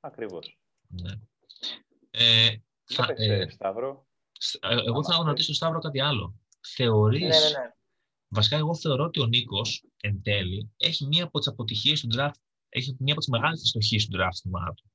[0.00, 0.58] Ακριβώς.
[0.88, 1.12] Ναι.
[2.10, 4.08] Ε, Για θα, πες, ε, ε, Σταύρο;
[4.40, 5.24] Σ- ε, εγώ Άμα θα θες.
[5.24, 6.34] ρωτήσω Σταύρο κάτι άλλο.
[6.60, 7.74] Θεωρείς, Ναι, ναι, ναι.
[8.28, 12.34] βασικά εγώ θεωρώ ότι ο Νίκος εν τέλει έχει μία από τις αποτυχίες του draft,
[12.68, 14.90] έχει μία από τις μεγάλες αστοχίες του draft στην ομάδα του.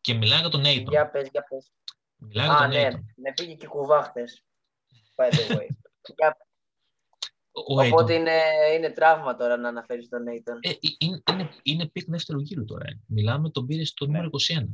[0.00, 0.88] Και μιλάει για τον Ayton.
[0.88, 1.72] Για πες, για πες.
[2.16, 3.00] Μιλάει για Α, τον ναι, Ayton.
[3.16, 4.44] με πήγε και κουβά χτες.
[5.16, 5.66] By the way.
[6.16, 6.36] Για-
[7.52, 8.40] Ο Ayton Οπότε είναι,
[8.76, 10.58] είναι τραύμα τώρα να αναφέρεις τον Ayton.
[10.60, 12.84] Ε, ε, είναι, είναι, είναι pick δεύτερου γύρου τώρα.
[12.88, 13.00] ε.
[13.06, 14.10] Μιλάμε τον πήρες στο Ναι.
[14.12, 14.68] νούμερο 21.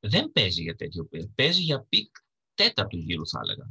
[0.00, 1.26] Δεν παίζει για τέτοιο pick.
[1.34, 2.16] Παίζει για pick
[2.64, 3.70] τέταρτου γύρου, θα έλεγα.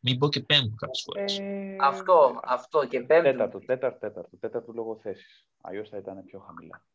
[0.00, 1.38] Μην πω και πέμπτου κάποιες φορές.
[1.38, 3.30] Ε, Αυτό, αυτό και πέμπτο.
[3.30, 5.24] Τέταρτο, τέταρτο, τέταρτο, τέταρτο λόγω θέση.
[5.60, 6.86] Αλλιώς θα ήταν πιο χαμηλά.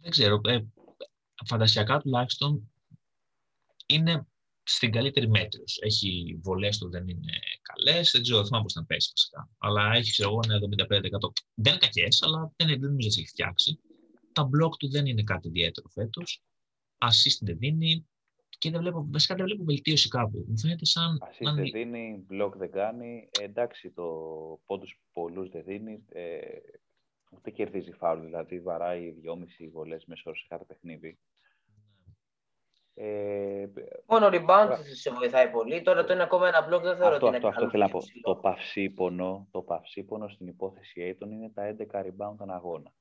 [0.00, 0.40] Δεν ξέρω.
[0.44, 0.64] Ε,
[1.46, 2.72] φαντασιακά τουλάχιστον
[3.86, 4.26] είναι
[4.62, 5.80] στην καλύτερη μέτρηση.
[5.82, 8.10] Έχει βολές του δεν είναι καλές.
[8.10, 9.50] Δεν ξέρω, δεν θυμάμαι πώς να πέσει βασικά.
[9.58, 11.32] Αλλά έχει, ξέρω εγώ, ένα 75%.
[11.54, 13.80] Δεν είναι κακές, αλλά δεν, δεν νομίζω ότι έχει φτιάξει.
[14.32, 16.42] Τα μπλοκ του δεν είναι κάτι ιδιαίτερο φέτος.
[16.98, 18.06] Assist δεν δίνει.
[18.62, 20.44] Και δεν βλέπω, βασικά δεν βλέπω βελτίωση κάπου.
[20.48, 21.18] Μου φαίνεται σαν.
[21.20, 23.28] Ασίστ να δεν είναι- δίνει, μπλοκ δεν κάνει.
[23.40, 24.04] Ε, εντάξει, το
[24.66, 26.00] πόντους πολλούς δεν δίνεις.
[26.08, 26.40] Ε,
[27.32, 31.18] ούτε κερδίζει φάουλ, δηλαδή βαράει 2,5 βολές μέσα σε κάθε παιχνίδι.
[32.94, 33.66] Ε,
[34.06, 35.82] Μόνο rebound σε βοηθάει πολύ.
[35.82, 37.82] Τώρα το είναι ακόμα ένα μπλοκ δεν θεωρώ αυτό, ότι είναι αυτό, αυτό καλό θέλω
[37.84, 37.98] να πω.
[37.98, 38.20] ψηλό.
[38.22, 42.92] Το παυσίπονο, το παυσίπονο στην υπόθεση Aiton είναι τα 11 rebound ανά αγώνα.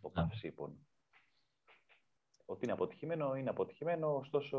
[0.00, 0.22] Το Ναι.
[0.22, 0.76] παυσίπονο.
[2.50, 4.58] Ότι είναι αποτυχημένο, είναι αποτυχημένο, ωστόσο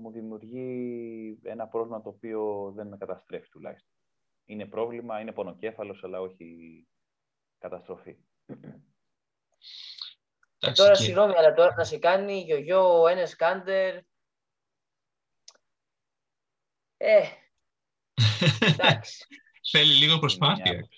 [0.00, 3.92] μου δημιουργεί ένα πρόβλημα το οποίο δεν με καταστρέφει τουλάχιστον.
[4.44, 6.86] Είναι πρόβλημα, είναι πονοκέφαλος, αλλά όχι
[7.58, 8.16] καταστροφή.
[8.46, 8.54] Και
[10.58, 13.96] Εντάξει, τώρα, και- συγγνώμη, αλλά τώρα να σε κάνει γιογιό ένας σκάντερ.
[16.96, 17.22] Ε,
[18.72, 19.26] εντάξει.
[19.70, 20.88] Θέλει λίγο Είναι προσπάθεια.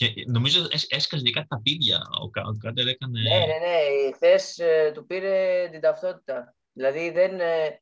[0.00, 2.02] Μια- Και νομίζω έσ- έσκασε και κάτι τα πίδια.
[2.22, 3.20] Ο, Κα- ο Κάντερ έκανε.
[3.20, 4.12] ναι, ναι, ναι.
[4.14, 4.60] Χθες
[4.94, 6.54] του πήρε την ταυτότητα.
[6.72, 7.80] Δηλαδή, δεν, ε,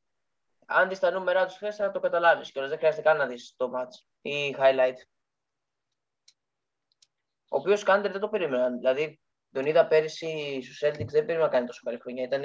[0.66, 2.70] αν δεις τα νούμερα τους χθες, θα το καταλάβεις κιόλας.
[2.70, 4.96] Δεν χρειάζεται καν να δεις το match ή highlight.
[7.50, 8.70] Ο οποίος Σκάντερ δεν το περίμενα.
[8.70, 9.20] Δηλαδή,
[9.52, 12.22] τον είδα πέρυσι στους Celtics, δεν περίμενα να κάνει τόσο καλή χρονιά.
[12.24, 12.42] Ήταν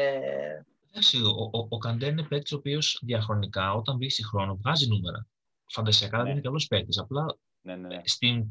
[0.91, 4.87] Εντάξει, ο, ο, ο Καντέρ είναι παίκτης ο οποίος διαχρονικά όταν μπει στη χρόνο βγάζει
[4.87, 5.27] νούμερα.
[5.71, 6.31] Φαντασιακά δεν Ναι.
[6.31, 6.97] είναι καλός παίκτης.
[6.97, 7.25] Απλά
[7.61, 8.01] Ναι, ναι, ναι.
[8.03, 8.45] στην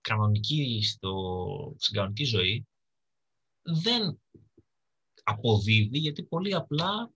[0.00, 1.14] κανονική, στο,
[1.78, 2.66] στην κανονική ζωή
[3.62, 4.20] δεν
[5.22, 7.10] αποδίδει γιατί πολύ απλά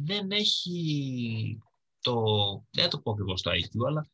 [0.00, 1.58] δεν έχει
[2.00, 2.22] το.
[2.70, 4.08] Δεν θα το πω ακριβώς το IQ, αλλά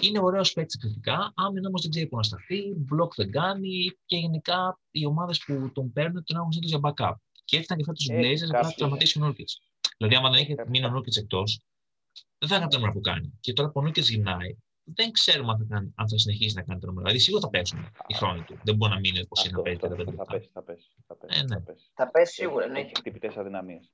[0.00, 1.32] είναι ωραίος παίκτης κριτικά.
[1.36, 5.70] Άμυνα όμως δεν ξέρει πού να σταθεί, μπλοκ δεν κάνει και γενικά οι ομάδες που
[5.72, 7.14] τον παίρνουν τον έχουν συνήθως για backup.
[7.44, 8.72] Και έφτανε και φέτος του Έχει Blazers απλά κάποιους.
[8.72, 9.48] του τραυματίσει ο Νούρκιτ.
[9.96, 10.92] Δηλαδή, άμα δεν είχε Έχει μείνει ο κάποιους.
[10.92, 11.60] Νούρκιτ εκτός,
[12.38, 13.38] δεν θα έκανε το νούμερα που κάνει.
[13.40, 16.62] Και τώρα που ο Νούρκιτ γυρνάει, δεν ξέρουμε αν θα, κάνει, αν θα συνεχίσει να
[16.62, 17.04] κάνει το νούμερο.
[17.06, 18.58] Δηλαδή σίγουρα θα πέσουν οι χρόνοι του.
[18.64, 20.34] Δεν μπορεί να μείνει όπω είναι να παίζει Αυτό, τα αυτό, πέντε θα λεπτά.
[20.36, 20.88] πέσει, θα πέσει.
[21.06, 21.54] Θα πέσει, Ε, ναι.
[21.56, 21.90] θα πέσει.
[21.94, 22.80] Θα πέσει σίγουρα, ναι.
[22.80, 23.92] Έχει χτυπητές αδυναμίες.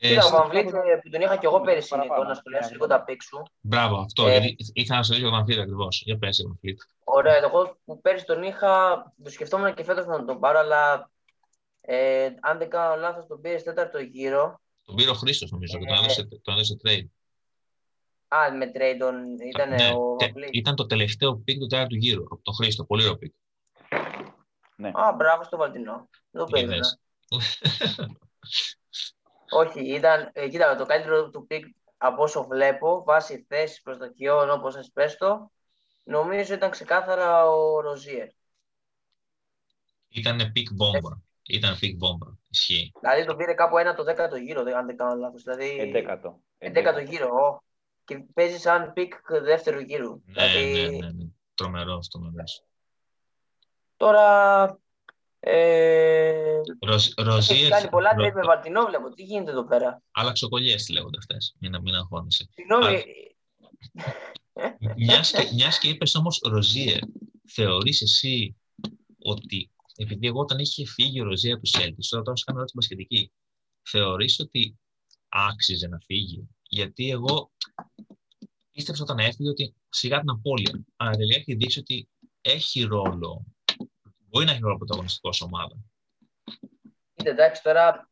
[0.00, 2.14] Ε, Κοίτα, ο στα- Van Vliet, ε, που τον είχα και εγώ πέρυσι Παραπάνω.
[2.20, 2.92] Νίκο, να σχολιάσει Ναι, λίγο ναι.
[2.94, 3.42] τα πικ σου.
[3.60, 4.26] Μπράβο, αυτό.
[4.26, 6.02] Ε, γιατί ήθελα να σου δείξω τον Αμφίτα ακριβώς.
[6.04, 6.80] Για πες, τον Φλιτ.
[7.04, 11.10] Ωραία, εγώ που πέρυσι τον είχα, το σκεφτόμουν και φέτος να τον πάρω, αλλά
[11.80, 14.60] ε, αν δεν κάνω λάθος τον πήρε στο τέταρτο γύρο.
[14.84, 17.06] Τον πήρε ο Χρήστος, νομίζω, και τον Ε, έδωσε, τον έδωσε trade.
[18.34, 20.48] Α, με trade τον ήταν Ναι, ο τε- Van Vliet.
[20.52, 22.84] ήταν το τελευταίο pick του τέταρτου γύρου από τον Χρήστο.
[22.84, 23.34] Πολύ ωραίο pick.
[24.76, 24.88] Ναι.
[24.94, 26.08] Α, μπράβο στο Βαλτινό.
[26.30, 26.86] Δεν το περίμενα.
[27.28, 27.58] Είδες.
[29.50, 31.64] Όχι, ήταν, ε, κοίτα, το καλύτερο του pick
[31.96, 35.50] από όσο βλέπω, βάσει θέση προσδοκιών όπως σας πες το,
[36.04, 38.28] νομίζω ήταν ξεκάθαρα ο Ροζίερ.
[40.08, 41.10] Ήταν pick μπόμπα.
[41.48, 42.26] Ήταν pick μπόμπα.
[42.48, 42.92] Ισχύει.
[43.00, 45.42] Δηλαδή τον πήρε κάπου ένα το δέκατο γύρο, δεν- αν δεν κάνω λάθος.
[45.42, 46.40] Δηλαδή, Εντέκατο.
[46.58, 47.62] εντέκατο γύρο.
[48.04, 48.14] Ω.
[48.14, 50.22] Και παίζει σαν pick δεύτερου γύρου.
[50.24, 51.24] Ναι, δηλαδή, ναι, ναι, ναι.
[51.54, 52.44] Τρομερό, τρομερό.
[53.96, 54.78] Τώρα.
[55.46, 57.70] Ε, έχει Ροζίερ.
[57.70, 59.08] κάνει πολλά Ρο- trade με Βαλτινό, βλέπω.
[59.10, 61.36] Τι γίνεται εδώ πέρα; Αλλαξοκωλιές λέγονται αυτές.
[61.58, 62.48] Μην, να- μην αγχώνεσαι.
[62.54, 63.02] Συγγνώμη.
[64.96, 66.98] Μιας και, μιας και είπες όμως Ροζίερ,
[67.48, 68.56] θεωρείς εσύ
[69.18, 72.58] ότι, επειδή εγώ όταν είχε φύγει ο Ροζίερ από τους Celtics, τώρα τώρα σου κάνω
[72.58, 73.32] ερώτηση μπασκετική,
[73.82, 74.78] θεωρείς ότι
[75.28, 77.50] άξιζε να φύγει, γιατί εγώ
[78.70, 82.08] πίστεψα όταν έφυγε ότι σιγά την απώλεια, αλλά τελικά έχει δείξει ότι
[82.40, 83.44] έχει ρόλο,
[84.28, 85.74] μπορεί να έχει ρόλο πρωταγωνιστικό σε ομάδα.
[87.14, 88.08] Κοίτα, εντάξει, τώρα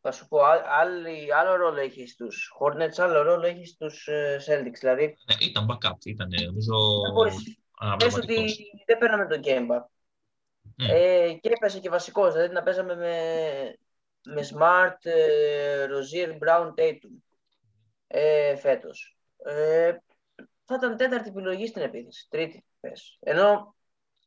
[0.00, 4.40] θα σου πω, α- άλλη- άλλο ρόλο έχεις στους Hornets, άλλο ρόλο έχεις στους ε,
[4.46, 4.78] Celtics.
[4.80, 8.56] Δηλαδή, Ναι, ήταν backup, ήταν νομίζω δεν μπορείς Πες ότι αναπληρωματικός.
[8.86, 9.84] δεν παίρναμε τον Kemba.
[10.76, 10.84] Μμ.
[10.90, 13.16] Ε, και έπεσε και βασικός, δηλαδή να παίζαμε με,
[14.24, 17.14] με Smart, ε, Rozier, Brown, Tatum
[18.14, 19.16] ε, φέτος.
[19.44, 19.92] Ε,
[20.64, 23.16] θα ήταν τέταρτη επιλογή στην επίθεση, τρίτη πες.
[23.20, 23.74] Ενώ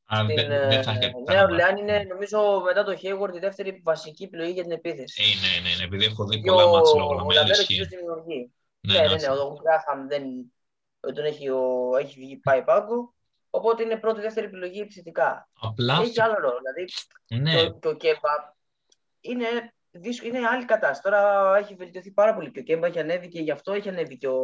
[0.05, 3.35] Αλλά στην δεν, δεν θα ε, είχε Νέα τα- Ορλεάνη είναι νομίζω μετά το Hayward
[3.35, 5.23] η δεύτερη βασική επιλογή για την επίθεση.
[5.23, 7.51] Ε, ναι, ναι, ναι, επειδή έχω δει Και πολλά ο, ματς λόγω ο Λαμέλο, Λαβέρο
[7.53, 7.65] ισχύει.
[7.65, 8.51] κυρίως δημιουργεί.
[8.79, 10.23] Ναι, Ναι, ναι, ναι, ναι, ο Γκράχαμ δεν
[10.99, 13.13] τον έχει, ο, έχει βγει πάει πάγκο.
[13.49, 15.49] Οπότε είναι πρώτη-δεύτερη επιλογή επιθετικά.
[15.61, 16.57] Απλά, Έχει άλλο ρόλο.
[16.57, 16.91] Δηλαδή
[17.41, 18.53] ναι, και, ο- και ο Κέμπα
[19.21, 19.73] είναι, δύσκολο,
[20.23, 21.01] είναι άλλη κατάσταση.
[21.01, 24.17] Τώρα έχει βελτιωθεί πάρα πολύ και ο Κέμπα έχει ανέβει και γι' αυτό έχει ανέβει
[24.17, 24.39] και ο.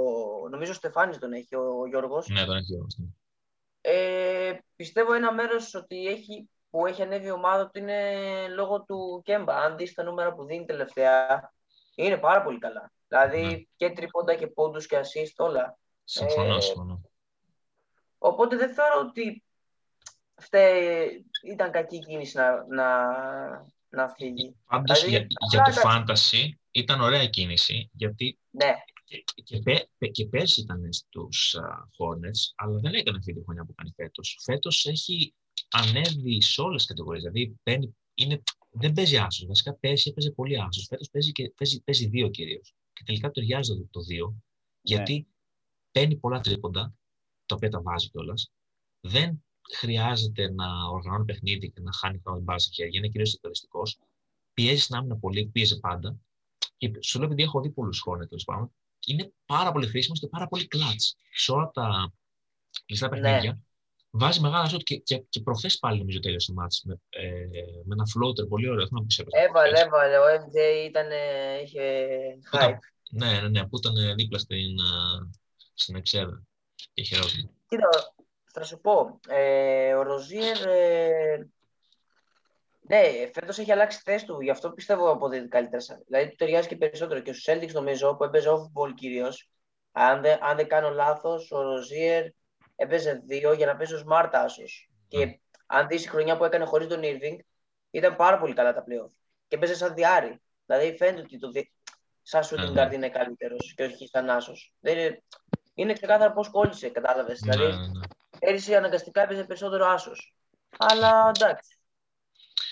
[0.49, 2.28] Νομίζω ο Στεφάνης τον έχει, ο, ο Γιώργος.
[2.28, 3.06] ναι, τον έχει όμως, ναι.
[3.84, 8.12] Ε, πιστεύω ένα μέρος ότι έχει, που έχει ανέβει η ομάδα του είναι
[8.47, 9.56] λόγω του Κέμπα.
[9.56, 11.52] Αν δεις τα νούμερα που δίνει τελευταία,
[11.95, 12.91] είναι πάρα πολύ καλά.
[13.08, 13.58] Δηλαδή Ναι.
[13.76, 15.78] και τρίποντα και πόντους και assist όλα.
[16.04, 17.02] Συμφωνώ, Ε, συμφωνώ.
[18.18, 19.43] Οπότε δεν θεωρώ ότι
[20.36, 22.86] φταίει, ήταν κακή κίνηση να, να,
[23.92, 24.56] να φύγει.
[24.66, 28.74] Πάντως, δηλαδή, για, για το απλά, fantasy ήταν ωραία κίνηση, γιατί Ναι,
[29.04, 33.44] και, και, πέ- πέ- και πέρσι ήταν στους α, Hornets, αλλά δεν έκανε αυτή τη
[33.44, 34.39] χρονιά που κάνει φέτος.
[34.44, 35.34] Φέτος έχει
[35.70, 39.48] ανέβει σε όλες τις κατηγορίες, δηλαδή παίρνει, είναι, δεν παίζει άσος.
[39.48, 40.86] Βασικά πέρσι έπαιζε πολύ άσος.
[40.89, 42.74] Φέτος παίζει, και, παίζει, παίζει δύο κυρίως.
[42.94, 44.36] Και τελικά ταιριάζει το, το δύο,
[44.82, 45.28] γιατί
[45.92, 46.94] παίρνει πολλά τρίποντα,
[47.46, 48.52] τα οποία τα βάζει κιόλας.
[49.00, 49.44] Δεν
[49.76, 52.97] χρειάζεται να οργανώνει παιχνίδι και να χάνει χρόνο την μπάλα στα χέρια.
[52.97, 53.99] Είναι κυρίως εκτελεστικός.
[54.53, 56.15] Πιέζει στην άμυνα πολύ, πίεζε πάντα.
[56.78, 58.72] Και σου λέω επειδή έχω δει πολλούς χρόνου τέλο πάντων,
[59.05, 60.99] είναι πάρα πολύ χρήσιμος και πάρα πολύ κλατ.
[61.34, 62.13] Σε όλα τα
[62.86, 63.19] κλειστά Ναι.
[63.22, 63.61] παιχνίδια
[64.13, 67.45] βάζει μεγάλα σουτ και, και, και προχθές πάλι νομίζω τέλειωσε το μάτς με, ε,
[67.86, 68.88] με ένα floater πολύ ωραίο.
[68.88, 69.86] Δεν ξέρω πώς έπαιζε έβαλε, προχθές.
[69.86, 70.17] έβαλε.
[70.17, 71.07] Ο MJ ήταν,
[71.63, 71.82] είχε
[72.51, 72.78] hype.
[73.11, 75.30] Ναι, ναι, ναι, που ήταν δίπλα στην, α,
[75.74, 76.43] στην εξέδρα.
[76.93, 77.49] Και χαιρόταν.
[77.67, 77.89] Κοίτα,
[78.54, 81.47] θα σου πω, ε, ο Ροζίερ, ε,
[82.82, 83.02] ναι,
[83.34, 85.82] φέτος έχει αλλάξει θέση του, γι' αυτό πιστεύω αποδίδει καλύτερα.
[85.82, 87.20] σαν- Δηλαδή, του ταιριάζει και περισσότερο.
[87.20, 89.49] Και στους Celtics νομίζω, που έπαιζε off-ball κυρίως,
[89.91, 92.26] αν δεν, αν δεν κάνω λάθος, ο Ροζίερ
[92.76, 94.89] έπαιζε δύο για να παίζει ο Smart άσος.
[95.08, 97.38] Και αν δεις η χρονιά που έκανε χωρίς τον Irving,
[97.91, 99.12] ήταν πάρα πολύ καλά τα playoff.
[99.47, 100.41] Και έπαιζε σαν διάρρη.
[100.66, 101.72] Δηλαδή, φαίνεται ότι το, δι-
[102.22, 102.88] σαν shooting Ναι, ναι.
[102.88, 104.74] guard είναι καλύτερος και όχι σαν άσος.
[104.80, 105.24] Δεν είναι,
[105.74, 107.41] είναι ξεκάθαρα πώς κόλλησε, κατάλαβες.
[107.41, 107.99] Ναι, Δηλαδή, ναι, ναι.
[108.46, 110.36] Πέρυσι αναγκαστικά έπαιζε περισσότερο άσος.
[110.78, 111.76] Αλλά εντάξει.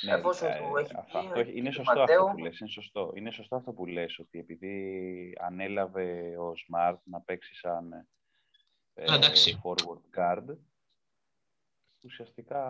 [0.01, 2.21] Ναι, Εφόσον ε, του έχει αυτό- πει, αυτό έχει- είναι του σωστό Ματέου.
[2.23, 3.11] αυτό που λες, είναι σωστό.
[3.15, 7.93] Είναι σωστό αυτό που λες, ότι επειδή ανέλαβε ο Smart να παίξει σαν
[8.93, 9.61] ε, Α, εντάξει.
[9.63, 10.55] forward guard,
[12.01, 12.63] ουσιαστικά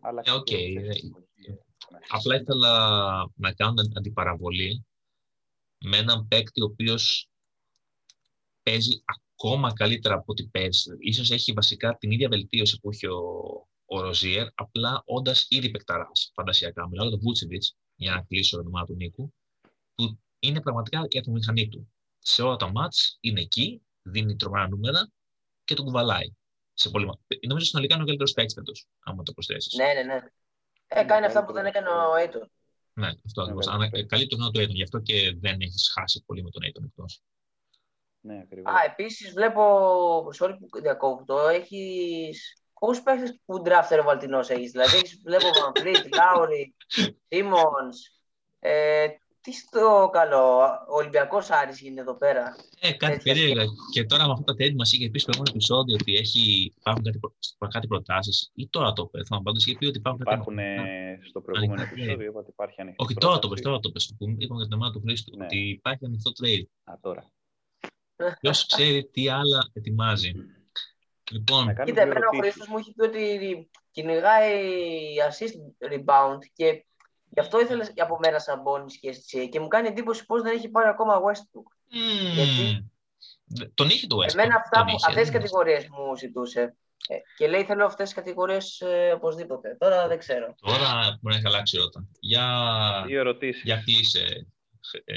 [0.00, 1.28] άλλαξε Ε, οκ, και η ε, θέση του.
[1.34, 1.98] Ναι.
[2.08, 2.70] Απλά ήθελα
[3.34, 4.86] να κάνω αντι- αντιπαραβολή
[5.84, 7.28] με έναν παίκτη ο οποίος
[8.62, 9.02] παίζει
[9.42, 10.90] ακόμα καλύτερα από ό,τι πέρσι.
[10.98, 13.22] Ίσως έχει βασικά την ίδια βελτίωση που είχε ο,
[13.84, 16.88] ο Ροζίερ, απλά όντας ήδη παικταράς φαντασιακά.
[16.88, 19.34] Μιλάω για τον Βούτσεβιτς, για να κλείσω το όνομά του Νίκου,
[19.94, 21.92] που είναι πραγματικά για τη μηχανή του.
[22.18, 25.10] Σε όλα τα μάτς είναι εκεί, δίνει τρομερά νούμερα
[25.64, 26.32] και τον κουβαλάει.
[26.74, 27.10] Σε πολύ...
[27.48, 29.74] Νομίζω συνολικά είναι ο καλύτερος παίκτης φέτος, άμα το προσθέσεις.
[29.74, 30.20] Ναι, ναι, ναι.
[30.86, 32.46] Ε, κάνει αυτά που δεν έκανε ο Aiton.
[32.92, 33.66] Ναι, αυτό ακριβώς.
[33.66, 36.84] Αν καλύπτει το του Aiton, γι' αυτό και δεν έχεις χάσει πολύ με τον Aiton
[36.84, 37.22] εκτός.
[38.24, 38.72] Ναι, ακριβώς.
[38.72, 39.62] Α, επίσης βλέπω.
[40.40, 41.38] Sorry που διακόπτω.
[41.38, 42.56] Έχεις.
[42.80, 46.74] Πόσου παίχτες που ντράφτερ ο Βαλτινός έχεις; Δηλαδή, έχεις, βλέπω Βανφλίτ, Λάουρι,
[47.28, 47.98] Σίμονς.
[48.58, 49.06] Ε,
[49.40, 50.58] τι στο καλό,
[50.88, 52.56] ο Ολυμπιακός Άρης γίνεται εδώ πέρα.
[52.80, 53.64] Ε, κάτι Έτσι, περίεργα.
[53.92, 57.04] Και τώρα με αυτά τα τέλη μας είχε πει στο προηγούμενο επεισόδιο ότι έχει, υπάρχουν
[57.04, 57.18] κάτι,
[57.68, 60.70] κάτι προτάσεις, ή τώρα το πες, πάντω είχε πει ότι υπάρχουν, υπάρχουν κάτι.
[60.70, 63.04] Υπάρχουν στο προηγούμενο επεισόδιο, είπα ότι υπάρχει ανοιχτό.
[63.04, 65.44] Όχι, τώρα το πες, τώρα το πες, που είπαμε για την ομάδα του Χρήστου, ναι.
[65.44, 66.66] ότι υπάρχει ανοιχτό trade.
[66.84, 67.30] Α, τώρα.
[68.40, 70.32] Ποιος ξέρει τι άλλα ετοιμάζει.
[71.30, 74.60] Λοιπόν, Κοίτα, εμένα ο Χρήστος μου έχει πει ότι κυνηγάει
[75.28, 76.84] assist rebound και
[77.28, 80.56] γι' αυτό ήθελες από μένα σαν πόνης και εσύ και μου κάνει εντύπωση πώς δεν
[80.56, 81.94] έχει πάρει ακόμα Westbrook.
[81.94, 82.34] Mm.
[82.34, 82.90] Γιατί
[83.74, 84.32] τον είχε το Westbrook.
[84.32, 86.76] Εμένα αυτά που, αυτές τις κατηγορίες μου ζητούσε.
[87.08, 89.76] Ε, και λέει θέλω αυτές τις κατηγορίες ε, οπωσδήποτε.
[89.80, 90.54] Τώρα δεν ξέρω.
[90.60, 92.08] Τώρα μπορεί να έχει αλλάξει όταν.
[92.20, 92.46] Για...
[93.06, 93.62] Δύο ερωτήσεις.
[93.62, 94.46] Για κλείσε, ε,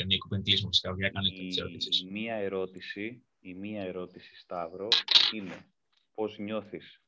[0.06, 0.94] Νίκο, πριν κλείσουμε φυσικά.
[0.98, 2.00] Για κάνει τις ερωτήσεις.
[2.00, 4.88] Η μία ερώτηση, η μία ερώτηση, Σταύρο,
[5.34, 5.66] είναι
[6.14, 7.02] πώς νιώθεις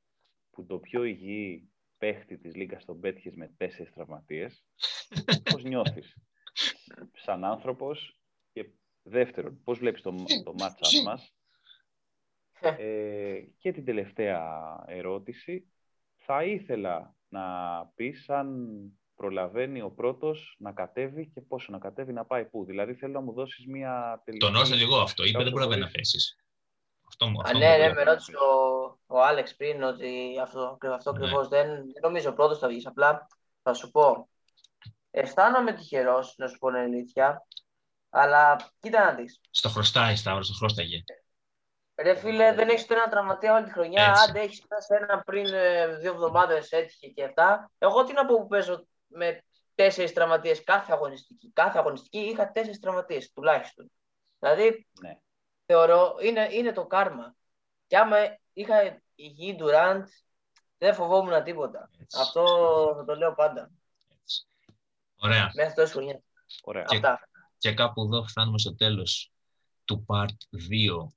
[0.50, 4.66] που το πιο υγιή παίχτη της Λίγκας τον πέτυχες με τέσσερις τραυματίες.
[5.52, 6.18] πώς νιώθεις
[7.14, 8.20] σαν άνθρωπος
[8.52, 8.70] και
[9.04, 11.36] δεύτερον, πώς βλέπεις το, το μάτσα μας;
[12.60, 15.72] Ε, και την τελευταία ερώτηση,
[16.16, 18.58] θα ήθελα να πεις αν
[19.18, 22.66] προλαβαίνει ο πρώτος να κατέβει και πόσο να κατέβει να πάει πού.
[22.66, 24.46] Δηλαδή θέλω να μου δώσεις μια τελική...
[24.46, 26.38] Τον ρώσα εγώ αυτό, είπε δεν προλαβαίνει να πέσεις.
[27.08, 31.18] Αυτό, αυτό Α, ναι, ναι, με ρώτησε ο, ο Άλεξ πριν ότι αυτό, αυτό ναι.
[31.18, 32.86] ακριβώς δεν, δεν νομίζω πρώτος θα βγεις.
[32.86, 33.28] Απλά
[33.64, 34.30] θα σου πω.
[35.12, 37.48] Αισθάνομαι τυχερός, να σου πω την αλήθεια.
[38.10, 39.42] Αλλά κοίτα να δεις.
[39.50, 41.04] Στο χρωστάει, Σταύρο, στο χρωστάγε.
[41.96, 44.06] Ρε φίλε, δεν έχεις ένα τραυματία όλη τη χρονιά.
[44.10, 44.30] Έτσι.
[44.30, 47.72] Άντε, έχεις πέσει ένα πριν ε, δύο εβδομάδες έτυχε και αυτά.
[47.78, 49.44] Εγώ τι να πω που παίζω με
[49.76, 51.52] τέσσερις τραυματίες κάθε αγωνιστική.
[51.54, 53.92] Κάθε αγωνιστική είχα τέσσερις τραυματίες τουλάχιστον.
[54.40, 55.20] Δηλαδή, ναι
[55.68, 57.36] θεωρώ είναι, είναι το κάρμα.
[57.88, 58.18] Και άμα
[58.54, 60.08] είχα υγιή Ντουράντ,
[60.78, 61.90] δεν φοβόμουν τίποτα.
[62.00, 62.20] Έτσι.
[62.22, 62.44] Αυτό
[62.98, 63.72] θα το λέω πάντα.
[64.08, 64.48] Έτσι.
[65.16, 65.52] Ωραία.
[65.56, 66.22] Μέχρι τόσο χρονιάς.
[66.64, 66.84] Ωραία.
[66.84, 67.30] Και, Αυτά.
[67.58, 69.32] και κάπου εδώ φτάνουμε στο τέλος
[69.86, 71.08] του part 2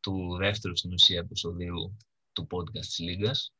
[0.00, 1.96] του δεύτερου στην ουσία επεισοδίου
[2.32, 3.52] του podcast της Λίγκας.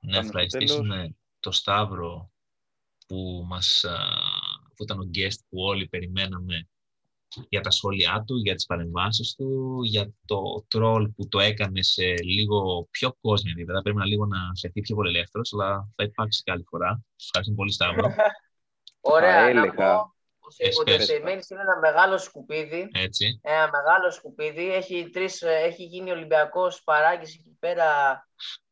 [0.00, 2.30] Να ευχαριστήσουμε το Σταύρο
[3.10, 3.84] που, μας,
[4.76, 6.68] που ήταν ο guest που όλοι περιμέναμε
[7.48, 12.14] για τα σχόλιά του, για τις παρεμβάσεις του, για το τρόλ που το έκανε σε
[12.22, 13.82] λίγο πιο κόσμιο επίπεδο.
[13.82, 17.02] Πρέπει να λίγο να φεθεί πιο πολύ ελεύθερος, αλλά θα υπάρξει καλή φορά.
[17.24, 18.14] Ευχαριστώ πολύ, Σταύρο.
[19.00, 20.14] Ωραία, να πω
[21.50, 22.88] είναι ένα μεγάλο σκουπίδι.
[22.92, 23.40] Έτσι.
[23.42, 24.74] Ένα μεγάλο σκουπίδι.
[24.74, 27.88] Έχει, τρεις, έχει γίνει Ολυμπιακός παράγγιση εκεί πέρα.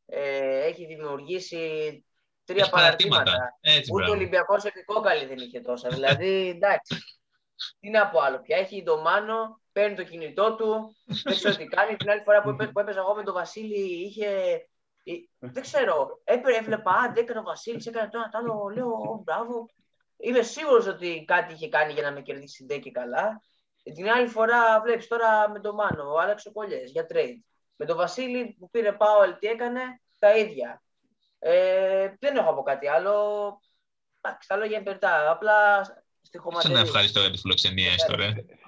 [0.07, 2.05] Ε, έχει δημιουργήσει
[2.49, 3.59] τρία παραρτήματα.
[3.93, 5.89] Ούτε ο Ολυμπιακός επικόκαλη δεν είχε τόσα.
[5.89, 6.97] δηλαδή, εντάξει.
[7.81, 8.57] Τι να πω άλλο πια.
[8.57, 11.97] Έχει το Μάνο, παίρνει το κινητό του, δεν ξέρω τι κάνει.
[11.97, 14.29] Την άλλη φορά που, που έπαιζα εγώ με τον Βασίλη είχε.
[15.39, 16.21] Δεν ξέρω.
[16.25, 18.71] Έπαιρνε, έβλεπα, αν έκανε ο Βασίλης, έκανε το ένα το άλλο.
[18.75, 19.67] Λέω, μπράβο.
[20.17, 23.43] Είμαι σίγουρος ότι κάτι είχε κάνει για να με κερδίσει την και καλά.
[23.83, 27.39] Την άλλη φορά βλέπεις τώρα με τον Μάνο, ο Άλεξο Κολλιέ για trade.
[27.77, 29.81] Με τον Βασίλη που πήρε Πάολ, τι έκανε,
[30.19, 30.83] τα ίδια.
[31.39, 33.13] Ε, δεν έχω από κάτι άλλο.
[34.21, 34.99] Εντάξει, τα λόγια είναι
[35.31, 35.87] Απλά
[36.63, 38.15] δεν είναι ευχαριστώ για τη φιλοξενία, έστω,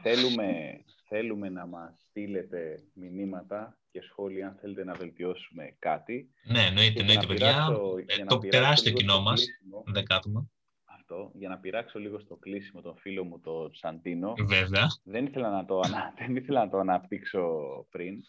[0.02, 6.30] Θέλουμε, θέλουμε να μας στείλετε μηνύματα και σχόλια αν θέλετε να βελτιώσουμε κάτι.
[6.44, 7.68] Ναι, εννοείται, εννοείται, παιδιά.
[8.06, 9.44] Ε, το τεράστιο κοινό μας,
[9.86, 10.50] δεκάτομα.
[10.84, 14.34] Αυτό, για να πειράξω λίγο στο κλείσιμο τον φίλο μου, τον Σαντίνο.
[14.38, 14.86] Βέβαια.
[15.04, 15.80] Δεν ήθελα να το,
[16.18, 17.46] δεν ήθελα να το αναπτύξω
[17.90, 18.20] πριν,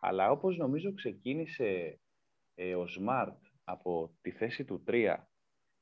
[0.00, 2.00] αλλά όπως νομίζω ξεκίνησε
[2.54, 5.16] ε, ο Smart από τη θέση του 3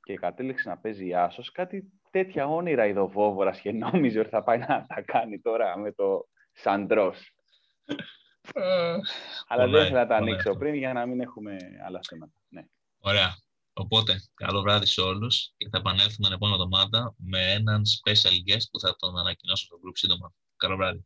[0.02, 4.84] και κατέληξε να παίζει άσος, κάτι τέτοια όνειρα ειδοβόβορα και νόμιζε ότι θα πάει να
[4.86, 7.34] τα κάνει τώρα με το Σαντρός.
[8.54, 8.96] Ε,
[9.46, 11.56] Αλλά δεν ήθελα να τα ανοίξω πριν για να μην έχουμε
[11.86, 12.32] άλλα θέματα.
[12.48, 12.64] Ναι.
[12.98, 13.34] Ωραία.
[13.72, 18.66] Οπότε, καλό βράδυ σε όλους και θα επανέλθουμε την επόμενη εβδομάδα με έναν special guest
[18.70, 20.32] που θα τον ανακοινώσω στο group σύντομα.
[20.56, 21.04] Καλό βράδυ.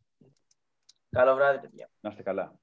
[1.09, 1.89] Καλό βράδυ, παιδιά.
[1.99, 2.60] Να είστε καλά.